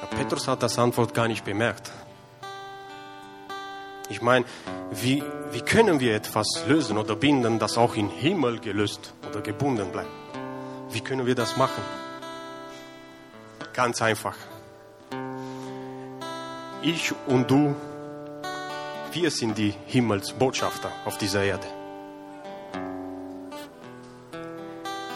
Aber 0.03 0.16
Petrus 0.16 0.47
hat 0.49 0.62
das 0.62 0.78
Antwort 0.78 1.14
gar 1.14 1.28
nicht 1.28 1.45
bemerkt. 1.45 1.91
Ich 4.11 4.22
meine, 4.22 4.45
wie, 4.91 5.22
wie 5.53 5.61
können 5.61 6.01
wir 6.01 6.14
etwas 6.14 6.64
lösen 6.66 6.97
oder 6.97 7.14
binden, 7.14 7.59
das 7.59 7.76
auch 7.76 7.95
im 7.95 8.09
Himmel 8.11 8.59
gelöst 8.59 9.12
oder 9.28 9.41
gebunden 9.43 9.91
bleibt? 9.93 10.09
Wie 10.91 11.01
können 11.01 11.26
wir 11.26 11.34
das 11.34 11.57
machen? 11.57 11.82
Ganz 13.74 14.01
einfach. 14.01 14.36
Ich 16.81 17.12
und 17.26 17.51
du, 17.51 17.74
wir 19.12 19.31
sind 19.33 19.59
die 19.59 19.74
Himmelsbotschafter 19.87 20.91
auf 21.05 21.18
dieser 21.18 21.43
Erde. 21.43 21.66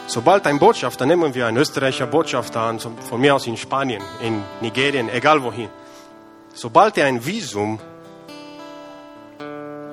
Sobald 0.09 0.47
ein 0.47 0.59
Botschafter, 0.59 1.07
nehmen 1.07 1.33
wir 1.35 1.47
einen 1.47 1.59
österreicher 1.59 2.07
Botschafter 2.09 2.61
an, 2.61 2.81
von 2.81 3.21
mir 3.21 3.35
aus 3.35 3.47
in 3.47 3.57
Spanien, 3.57 4.03
in 4.21 4.43
Nigerien, 4.61 5.09
egal 5.09 5.43
wohin. 5.43 5.71
Sobald 6.53 6.99
er 6.99 7.07
ein 7.07 7.25
Visum 7.25 7.79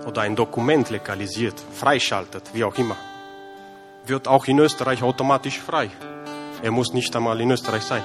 oder 0.08 0.22
ein 0.24 0.36
Dokument 0.36 0.90
legalisiert, 0.90 1.56
freischaltet, 1.72 2.50
wie 2.52 2.64
auch 2.64 2.78
immer, 2.78 2.98
wird 4.08 4.28
auch 4.28 4.46
in 4.48 4.58
Österreich 4.58 5.04
automatisch 5.04 5.60
frei. 5.60 5.92
Er 6.64 6.72
muss 6.72 6.94
nicht 6.94 7.16
einmal 7.16 7.40
in 7.40 7.52
Österreich 7.52 7.84
sein. 7.84 8.04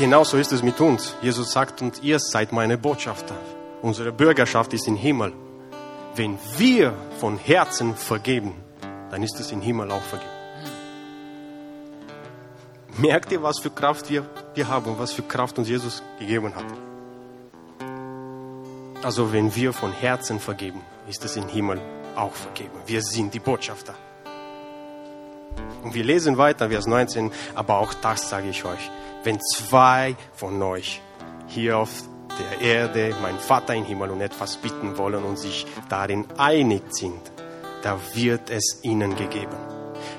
Genauso 0.00 0.38
ist 0.38 0.50
es 0.50 0.62
mit 0.62 0.80
uns. 0.80 1.14
Jesus 1.20 1.52
sagt 1.52 1.82
uns, 1.82 2.00
ihr 2.00 2.18
seid 2.18 2.52
meine 2.52 2.78
Botschafter. 2.78 3.34
Unsere 3.82 4.12
Bürgerschaft 4.12 4.72
ist 4.72 4.88
im 4.88 4.96
Himmel. 4.96 5.32
Wenn 6.16 6.38
wir 6.56 6.94
von 7.18 7.36
Herzen 7.38 7.94
vergeben, 7.94 8.54
dann 9.10 9.22
ist 9.22 9.38
es 9.38 9.52
im 9.52 9.60
Himmel 9.60 9.90
auch 9.92 10.02
vergeben. 10.02 10.30
Merkt 12.96 13.30
ihr, 13.30 13.42
was 13.42 13.60
für 13.60 13.70
Kraft 13.70 14.10
wir, 14.10 14.24
wir 14.54 14.68
haben 14.68 14.86
und 14.86 14.98
was 14.98 15.12
für 15.12 15.22
Kraft 15.22 15.58
uns 15.58 15.68
Jesus 15.68 16.02
gegeben 16.18 16.54
hat? 16.54 16.64
Also 19.02 19.32
wenn 19.32 19.54
wir 19.54 19.72
von 19.72 19.92
Herzen 19.92 20.40
vergeben, 20.40 20.80
ist 21.08 21.24
es 21.24 21.36
im 21.36 21.48
Himmel 21.48 21.80
auch 22.16 22.32
vergeben. 22.32 22.76
Wir 22.86 23.02
sind 23.02 23.32
die 23.34 23.38
Botschafter. 23.38 23.94
Und 25.82 25.94
wir 25.94 26.04
lesen 26.04 26.36
weiter, 26.36 26.70
Vers 26.70 26.86
19, 26.86 27.32
aber 27.54 27.78
auch 27.78 27.94
das 27.94 28.28
sage 28.28 28.48
ich 28.48 28.64
euch. 28.64 28.90
Wenn 29.24 29.40
zwei 29.40 30.16
von 30.34 30.62
euch 30.62 31.00
hier 31.46 31.78
auf 31.78 31.90
der 32.38 32.60
Erde, 32.60 33.14
mein 33.22 33.38
Vater 33.38 33.74
im 33.74 33.84
Himmel 33.84 34.10
und 34.10 34.20
etwas 34.20 34.56
bitten 34.56 34.96
wollen 34.98 35.24
und 35.24 35.38
sich 35.38 35.66
darin 35.88 36.26
einig 36.38 36.82
sind, 36.90 37.20
da 37.82 37.98
wird 38.14 38.50
es 38.50 38.80
ihnen 38.82 39.16
gegeben. 39.16 39.56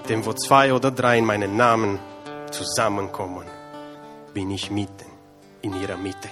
Denn 0.10 0.26
wo 0.26 0.34
zwei 0.34 0.74
oder 0.74 0.92
drei 0.92 1.20
in 1.20 1.26
meinen 1.26 1.56
Namen 1.56 2.00
zusammenkommen, 2.52 3.46
bin 4.34 4.52
ich 4.52 4.72
mitten 4.72 5.06
in 5.62 5.80
ihrer 5.80 5.98
Mitte. 5.98 6.30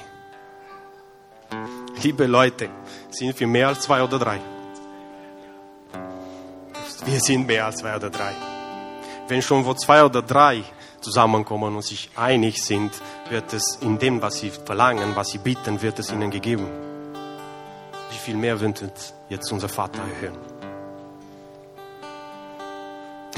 Liebe 2.01 2.25
Leute, 2.27 2.69
sind 3.09 3.39
wir 3.39 3.47
mehr 3.47 3.69
als 3.69 3.81
zwei 3.81 4.03
oder 4.03 4.19
drei? 4.19 4.39
Wir 7.05 7.19
sind 7.19 7.47
mehr 7.47 7.65
als 7.65 7.77
zwei 7.77 7.95
oder 7.95 8.09
drei. 8.09 8.48
Wenn 9.29 9.43
schon 9.43 9.63
wo 9.63 9.75
zwei 9.75 10.03
oder 10.03 10.23
drei 10.23 10.63
zusammenkommen 11.01 11.75
und 11.75 11.83
sich 11.83 12.09
einig 12.15 12.63
sind, 12.63 12.91
wird 13.29 13.53
es 13.53 13.77
in 13.79 13.99
dem, 13.99 14.23
was 14.23 14.39
sie 14.39 14.49
verlangen, 14.49 15.15
was 15.15 15.29
sie 15.29 15.37
bitten, 15.37 15.83
wird 15.83 15.99
es 15.99 16.11
ihnen 16.11 16.31
gegeben. 16.31 16.67
Wie 18.09 18.17
viel 18.17 18.35
mehr 18.35 18.59
wünscht 18.59 18.83
jetzt 19.29 19.51
unser 19.51 19.69
Vater 19.69 20.01
hören? 20.19 20.35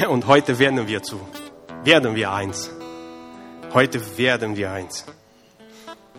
Und 0.09 0.27
heute 0.27 0.57
werden 0.57 0.87
wir 0.87 1.03
zu, 1.03 1.19
werden 1.83 2.15
wir 2.15 2.31
eins. 2.31 2.71
Heute 3.73 4.17
werden 4.17 4.55
wir 4.55 4.71
eins. 4.71 5.03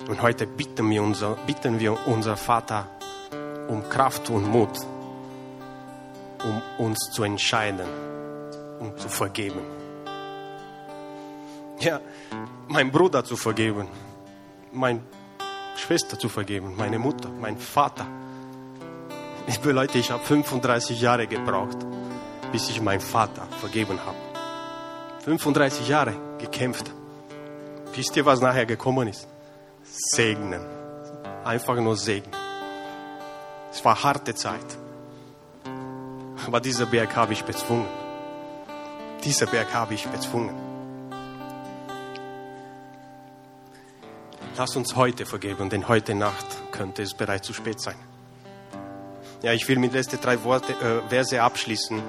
Und 0.06 0.20
heute 0.20 0.46
bitten 0.46 0.90
wir 0.90 1.02
unser, 1.02 1.38
bitten 1.46 1.80
wir 1.80 1.96
unser 2.06 2.36
Vater 2.36 2.88
um 3.68 3.88
Kraft 3.88 4.28
und 4.28 4.50
Mut, 4.50 4.80
um 6.44 6.86
uns 6.86 7.10
zu 7.10 7.22
entscheiden, 7.22 8.11
um 8.82 8.98
zu 8.98 9.08
vergeben. 9.08 9.60
Ja, 11.80 12.00
mein 12.68 12.90
Bruder 12.90 13.24
zu 13.24 13.36
vergeben, 13.36 13.88
meine 14.72 15.00
Schwester 15.76 16.18
zu 16.18 16.28
vergeben, 16.28 16.74
meine 16.76 16.98
Mutter, 16.98 17.28
mein 17.28 17.56
Vater. 17.58 18.06
Liebe 19.46 19.72
Leute, 19.72 19.98
ich 19.98 20.10
habe 20.10 20.22
35 20.22 21.00
Jahre 21.00 21.26
gebraucht, 21.26 21.78
bis 22.52 22.68
ich 22.70 22.80
meinen 22.80 23.00
Vater 23.00 23.46
vergeben 23.60 23.98
habe. 24.04 24.16
35 25.24 25.88
Jahre 25.88 26.14
gekämpft. 26.38 26.90
Wisst 27.94 28.16
ihr, 28.16 28.24
was 28.24 28.40
nachher 28.40 28.66
gekommen 28.66 29.08
ist? 29.08 29.28
segnen. 29.84 30.60
Einfach 31.44 31.76
nur 31.76 31.96
segnen. 31.96 32.34
Es 33.70 33.84
war 33.84 34.02
harte 34.02 34.34
Zeit. 34.34 34.78
Aber 36.46 36.60
dieser 36.60 36.86
Berg 36.86 37.14
habe 37.16 37.32
ich 37.32 37.44
bezwungen. 37.44 38.01
Dieser 39.24 39.46
Berg 39.46 39.72
habe 39.72 39.94
ich 39.94 40.06
bezwungen. 40.08 40.54
Lass 44.56 44.76
uns 44.76 44.96
heute 44.96 45.26
vergeben, 45.26 45.70
denn 45.70 45.88
heute 45.88 46.14
Nacht 46.14 46.46
könnte 46.72 47.02
es 47.02 47.14
bereits 47.14 47.46
zu 47.46 47.54
spät 47.54 47.80
sein. 47.80 47.96
Ja, 49.42 49.52
ich 49.52 49.66
will 49.68 49.78
mit 49.78 49.92
letzten 49.92 50.20
drei 50.20 50.42
Worte, 50.44 50.72
äh, 50.72 51.08
Verse 51.08 51.40
abschließen. 51.40 52.02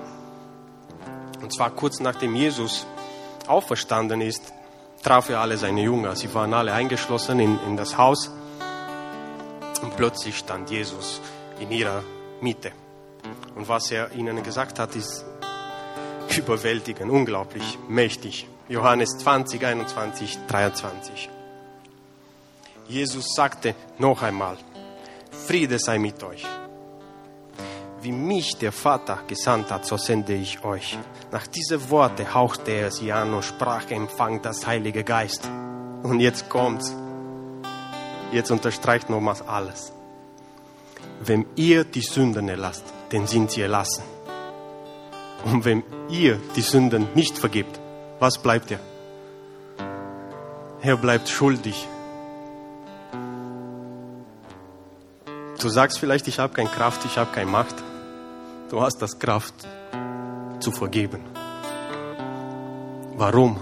Und 1.41 1.53
zwar 1.53 1.71
kurz 1.71 1.99
nachdem 1.99 2.35
Jesus 2.35 2.85
auferstanden 3.47 4.21
ist, 4.21 4.53
traf 5.03 5.29
er 5.29 5.39
alle 5.39 5.57
seine 5.57 5.81
Jünger. 5.81 6.15
Sie 6.15 6.33
waren 6.33 6.53
alle 6.53 6.73
eingeschlossen 6.73 7.39
in, 7.39 7.59
in 7.65 7.77
das 7.77 7.97
Haus. 7.97 8.31
Und 9.81 9.95
plötzlich 9.97 10.37
stand 10.37 10.69
Jesus 10.69 11.21
in 11.59 11.71
ihrer 11.71 12.03
Mitte. 12.41 12.71
Und 13.55 13.67
was 13.67 13.91
er 13.91 14.11
ihnen 14.13 14.41
gesagt 14.43 14.79
hat, 14.79 14.95
ist 14.95 15.25
überwältigend, 16.37 17.11
unglaublich, 17.11 17.77
mächtig. 17.87 18.47
Johannes 18.69 19.17
20, 19.19 19.63
21, 19.63 20.37
23. 20.47 21.29
Jesus 22.87 23.33
sagte 23.35 23.75
noch 23.97 24.21
einmal, 24.21 24.57
Friede 25.31 25.79
sei 25.79 25.99
mit 25.99 26.23
euch 26.23 26.45
wie 28.03 28.11
mich 28.11 28.57
der 28.57 28.71
Vater 28.71 29.19
gesandt 29.27 29.71
hat, 29.71 29.85
so 29.85 29.97
sende 29.97 30.33
ich 30.33 30.63
euch. 30.63 30.97
Nach 31.31 31.47
diesen 31.47 31.89
Worten 31.89 32.33
hauchte 32.33 32.71
er 32.71 32.91
sie 32.91 33.11
an 33.11 33.33
und 33.33 33.43
sprach, 33.43 33.89
empfangt 33.89 34.45
das 34.45 34.67
Heilige 34.67 35.03
Geist. 35.03 35.49
Und 36.03 36.19
jetzt 36.19 36.49
kommt's. 36.49 36.93
Jetzt 38.31 38.51
unterstreicht 38.51 39.09
nochmals 39.09 39.41
alles. 39.41 39.93
Wenn 41.21 41.45
ihr 41.55 41.85
die 41.85 42.01
Sünden 42.01 42.49
erlasst, 42.49 42.83
dann 43.09 43.27
sind 43.27 43.51
sie 43.51 43.61
erlassen. 43.61 44.03
Und 45.43 45.65
wenn 45.65 45.83
ihr 46.09 46.39
die 46.55 46.61
Sünden 46.61 47.07
nicht 47.15 47.37
vergibt, 47.37 47.79
was 48.19 48.37
bleibt 48.41 48.71
ihr? 48.71 48.79
Er 50.81 50.97
bleibt 50.97 51.29
schuldig. 51.29 51.87
Du 55.59 55.69
sagst 55.69 55.99
vielleicht, 55.99 56.27
ich 56.27 56.39
habe 56.39 56.53
keine 56.53 56.69
Kraft, 56.69 57.05
ich 57.05 57.17
habe 57.17 57.31
keine 57.31 57.49
Macht. 57.49 57.75
Du 58.69 58.81
hast 58.81 59.01
das 59.01 59.19
Kraft 59.19 59.53
zu 60.59 60.71
vergeben. 60.71 61.21
Warum? 63.15 63.57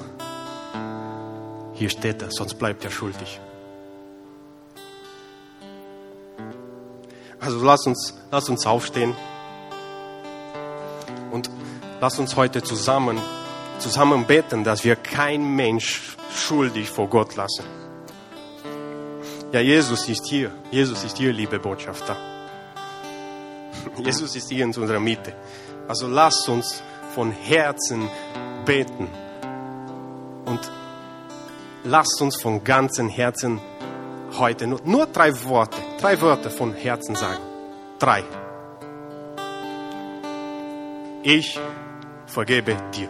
Hier 1.73 1.89
steht 1.89 2.21
er, 2.21 2.31
sonst 2.31 2.55
bleibt 2.55 2.83
er 2.85 2.91
schuldig. 2.91 3.39
Also 7.39 7.63
lass 7.63 7.85
uns, 7.87 8.13
lass 8.29 8.49
uns 8.49 8.65
aufstehen 8.67 9.15
lass 12.01 12.17
uns 12.17 12.35
heute 12.35 12.63
zusammen, 12.63 13.21
zusammen 13.77 14.25
beten, 14.25 14.63
dass 14.63 14.83
wir 14.83 14.95
kein 14.95 15.55
Mensch 15.55 16.17
schuldig 16.35 16.89
vor 16.89 17.07
Gott 17.07 17.35
lassen. 17.35 17.63
Ja, 19.53 19.59
Jesus 19.59 20.09
ist 20.09 20.25
hier. 20.25 20.51
Jesus 20.71 21.03
ist 21.03 21.17
hier, 21.17 21.31
liebe 21.31 21.59
Botschafter. 21.59 22.17
Jesus 24.03 24.35
ist 24.35 24.49
hier 24.49 24.63
in 24.63 24.73
unserer 24.75 24.99
Mitte. 24.99 25.35
Also 25.87 26.07
lasst 26.07 26.49
uns 26.49 26.81
von 27.13 27.31
Herzen 27.31 28.09
beten. 28.65 29.07
Und 30.45 30.71
lasst 31.83 32.19
uns 32.21 32.41
von 32.41 32.63
ganzem 32.63 33.09
Herzen 33.09 33.61
heute 34.39 34.65
nur, 34.65 34.81
nur 34.85 35.05
drei 35.05 35.31
Worte, 35.43 35.77
drei 35.99 36.19
Worte 36.21 36.49
von 36.49 36.73
Herzen 36.73 37.13
sagen. 37.15 37.41
Drei. 37.99 38.23
Ich 41.23 41.59
vergebe 42.31 42.75
dir. 42.93 43.09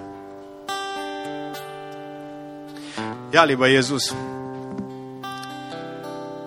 Ja, 3.31 3.43
lieber 3.45 3.67
Jesus, 3.67 4.13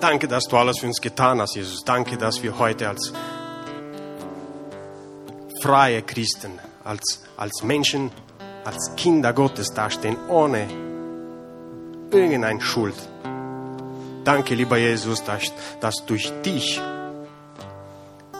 danke, 0.01 0.29
dass 0.29 0.45
du 0.45 0.57
alles 0.57 0.79
für 0.79 0.87
uns 0.87 1.01
getan 1.01 1.41
hast, 1.41 1.55
Jesus. 1.55 1.83
Danke, 1.85 2.18
dass 2.18 2.43
wir 2.43 2.59
heute 2.59 2.89
als 2.89 3.12
freie 5.62 6.03
Christen, 6.03 6.59
als, 6.83 7.22
als 7.39 7.62
Menschen, 7.62 8.11
als 8.64 8.95
Kinder 8.97 9.33
Gottes 9.33 9.72
dastehen, 9.72 10.16
ohne 10.29 10.68
irgendeine 12.11 12.61
Schuld. 12.61 12.97
Danke, 14.25 14.55
lieber 14.55 14.77
Jesus, 14.77 15.25
dass, 15.25 15.53
dass 15.81 15.95
durch 16.07 16.31
dich 16.43 16.81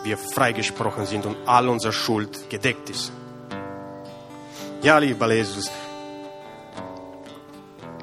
wir 0.03 0.18
freigesprochen 0.18 1.07
sind 1.07 1.24
und 1.24 1.37
all 1.47 1.68
unsere 1.68 1.95
Schuld 1.95 2.51
gedeckt 2.51 2.91
ist. 2.91 3.11
Ja, 4.85 4.99
lieber 4.99 5.32
Jesus, 5.32 5.72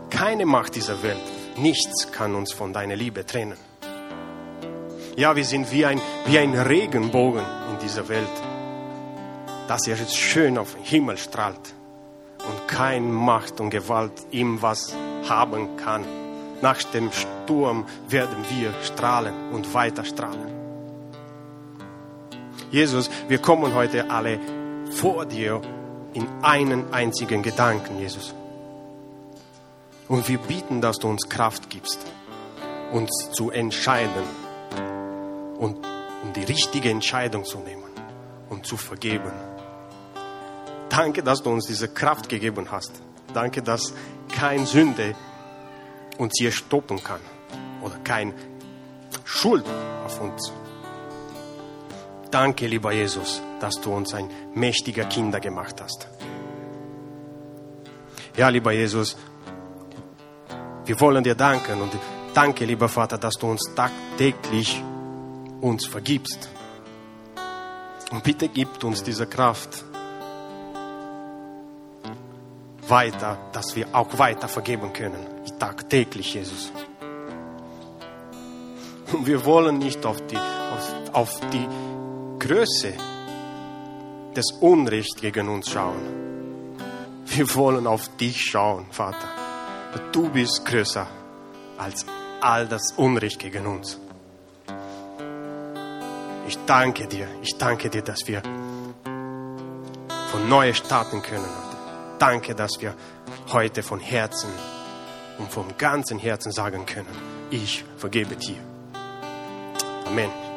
keine 0.10 0.46
Macht 0.46 0.76
dieser 0.76 1.02
Welt, 1.02 1.22
nichts 1.56 2.12
kann 2.12 2.36
uns 2.36 2.52
von 2.52 2.74
deiner 2.74 2.98
Liebe 2.98 3.26
trennen. 3.26 3.58
Ja, 5.16 5.36
wir 5.36 5.46
sind 5.46 5.72
wie 5.72 5.86
ein, 5.86 6.02
wie 6.26 6.38
ein 6.38 6.54
Regenbogen 6.54 7.46
in 7.72 7.80
dieser 7.80 8.10
Welt 8.10 8.28
dass 9.72 9.88
er 9.88 9.96
jetzt 9.96 10.18
schön 10.18 10.58
auf 10.58 10.76
den 10.76 10.84
Himmel 10.84 11.18
strahlt 11.18 11.74
und 12.46 12.68
keine 12.68 13.06
Macht 13.06 13.62
und 13.62 13.70
Gewalt 13.70 14.12
ihm 14.32 14.62
was 14.62 14.94
haben 15.30 15.78
kann. 15.78 16.04
Nach 16.62 16.84
dem 16.84 17.10
Sturm 17.14 17.86
werden 18.10 18.36
wir 18.50 18.74
strahlen 18.84 19.34
und 19.54 19.74
weiter 19.74 20.04
strahlen. 20.04 20.52
Jesus, 22.70 23.10
wir 23.30 23.38
kommen 23.38 23.74
heute 23.74 24.10
alle 24.10 24.42
vor 24.92 25.26
dir 25.26 25.62
in 26.14 26.28
einen 26.42 26.94
einzigen 26.94 27.42
Gedanken, 27.42 28.00
Jesus. 28.00 28.34
Und 30.08 30.28
wir 30.28 30.40
bieten, 30.40 30.82
dass 30.82 30.98
du 30.98 31.08
uns 31.08 31.30
Kraft 31.30 31.70
gibst, 31.70 32.00
uns 32.92 33.30
zu 33.32 33.50
entscheiden 33.50 34.24
und 35.58 35.78
um 36.24 36.34
die 36.34 36.44
richtige 36.44 36.90
Entscheidung 36.90 37.46
zu 37.46 37.60
nehmen 37.60 37.90
und 38.50 38.66
zu 38.66 38.78
vergeben. 38.78 39.32
Danke, 40.90 41.24
dass 41.24 41.42
du 41.42 41.50
uns 41.50 41.68
diese 41.68 41.88
Kraft 41.88 42.28
gegeben 42.28 42.68
hast. 42.70 42.92
Danke, 43.34 43.62
dass 43.62 43.94
kein 44.28 44.66
Sünde 44.66 45.16
uns 46.18 46.34
hier 46.38 46.52
stoppen 46.52 47.02
kann 47.02 47.22
oder 47.82 47.96
kein 48.04 48.34
Schuld 49.24 49.66
auf 50.06 50.20
uns. 50.20 50.52
Danke, 52.32 52.68
lieber 52.68 52.94
Jesus, 52.94 53.42
dass 53.60 53.76
du 53.76 53.94
uns 53.94 54.14
ein 54.14 54.30
mächtiger 54.56 55.04
Kinder 55.04 55.42
gemacht 55.42 55.82
hast. 55.82 56.08
Ja, 58.38 58.48
lieber 58.48 58.72
Jesus, 58.72 59.18
wir 60.86 61.00
wollen 61.02 61.26
dir 61.26 61.36
danken 61.36 61.82
und 61.82 61.92
danke, 62.34 62.64
lieber 62.64 62.88
Vater, 62.88 63.18
dass 63.18 63.36
du 63.36 63.48
uns 63.48 63.62
tagtäglich 63.76 64.82
uns 65.60 65.86
vergibst. 65.86 66.50
Und 68.12 68.24
bitte 68.24 68.48
gib 68.48 68.82
uns 68.84 69.04
diese 69.04 69.28
Kraft 69.28 69.84
weiter, 72.88 73.38
dass 73.52 73.76
wir 73.76 73.88
auch 73.94 74.18
weiter 74.18 74.48
vergeben 74.48 74.94
können. 74.94 75.28
Tagtäglich, 75.60 76.34
Jesus. 76.34 76.72
Und 79.12 79.28
wir 79.28 79.44
wollen 79.44 79.80
nicht 79.80 80.06
auf 80.06 80.26
die, 80.28 80.38
auf, 80.38 81.14
auf 81.14 81.40
die 81.52 81.68
Größe 82.42 82.94
des 84.36 84.52
Unrechts 84.62 85.22
gegen 85.22 85.48
uns 85.48 85.70
schauen. 85.70 86.02
Wir 87.28 87.54
wollen 87.54 87.86
auf 87.86 88.08
dich 88.18 88.42
schauen, 88.42 88.88
Vater. 88.90 89.28
Du 90.12 90.28
bist 90.30 90.66
größer 90.66 91.06
als 91.78 92.04
all 92.42 92.68
das 92.68 92.94
Unrecht 92.98 93.38
gegen 93.38 93.68
uns. 93.68 94.00
Ich 96.48 96.58
danke 96.66 97.06
dir, 97.08 97.28
ich 97.44 97.58
danke 97.60 97.92
dir, 97.92 98.02
dass 98.02 98.28
wir 98.28 98.42
von 100.32 100.50
neu 100.50 100.74
starten 100.74 101.22
können. 101.22 101.46
Danke, 102.18 102.56
dass 102.56 102.82
wir 102.82 102.96
heute 103.54 103.84
von 103.84 104.00
Herzen 104.00 104.50
und 105.38 105.52
vom 105.52 105.78
ganzen 105.78 106.18
Herzen 106.18 106.52
sagen 106.52 106.88
können, 106.88 107.16
ich 107.52 107.86
vergebe 107.98 108.36
dir. 108.36 108.58
Amen. 110.08 110.51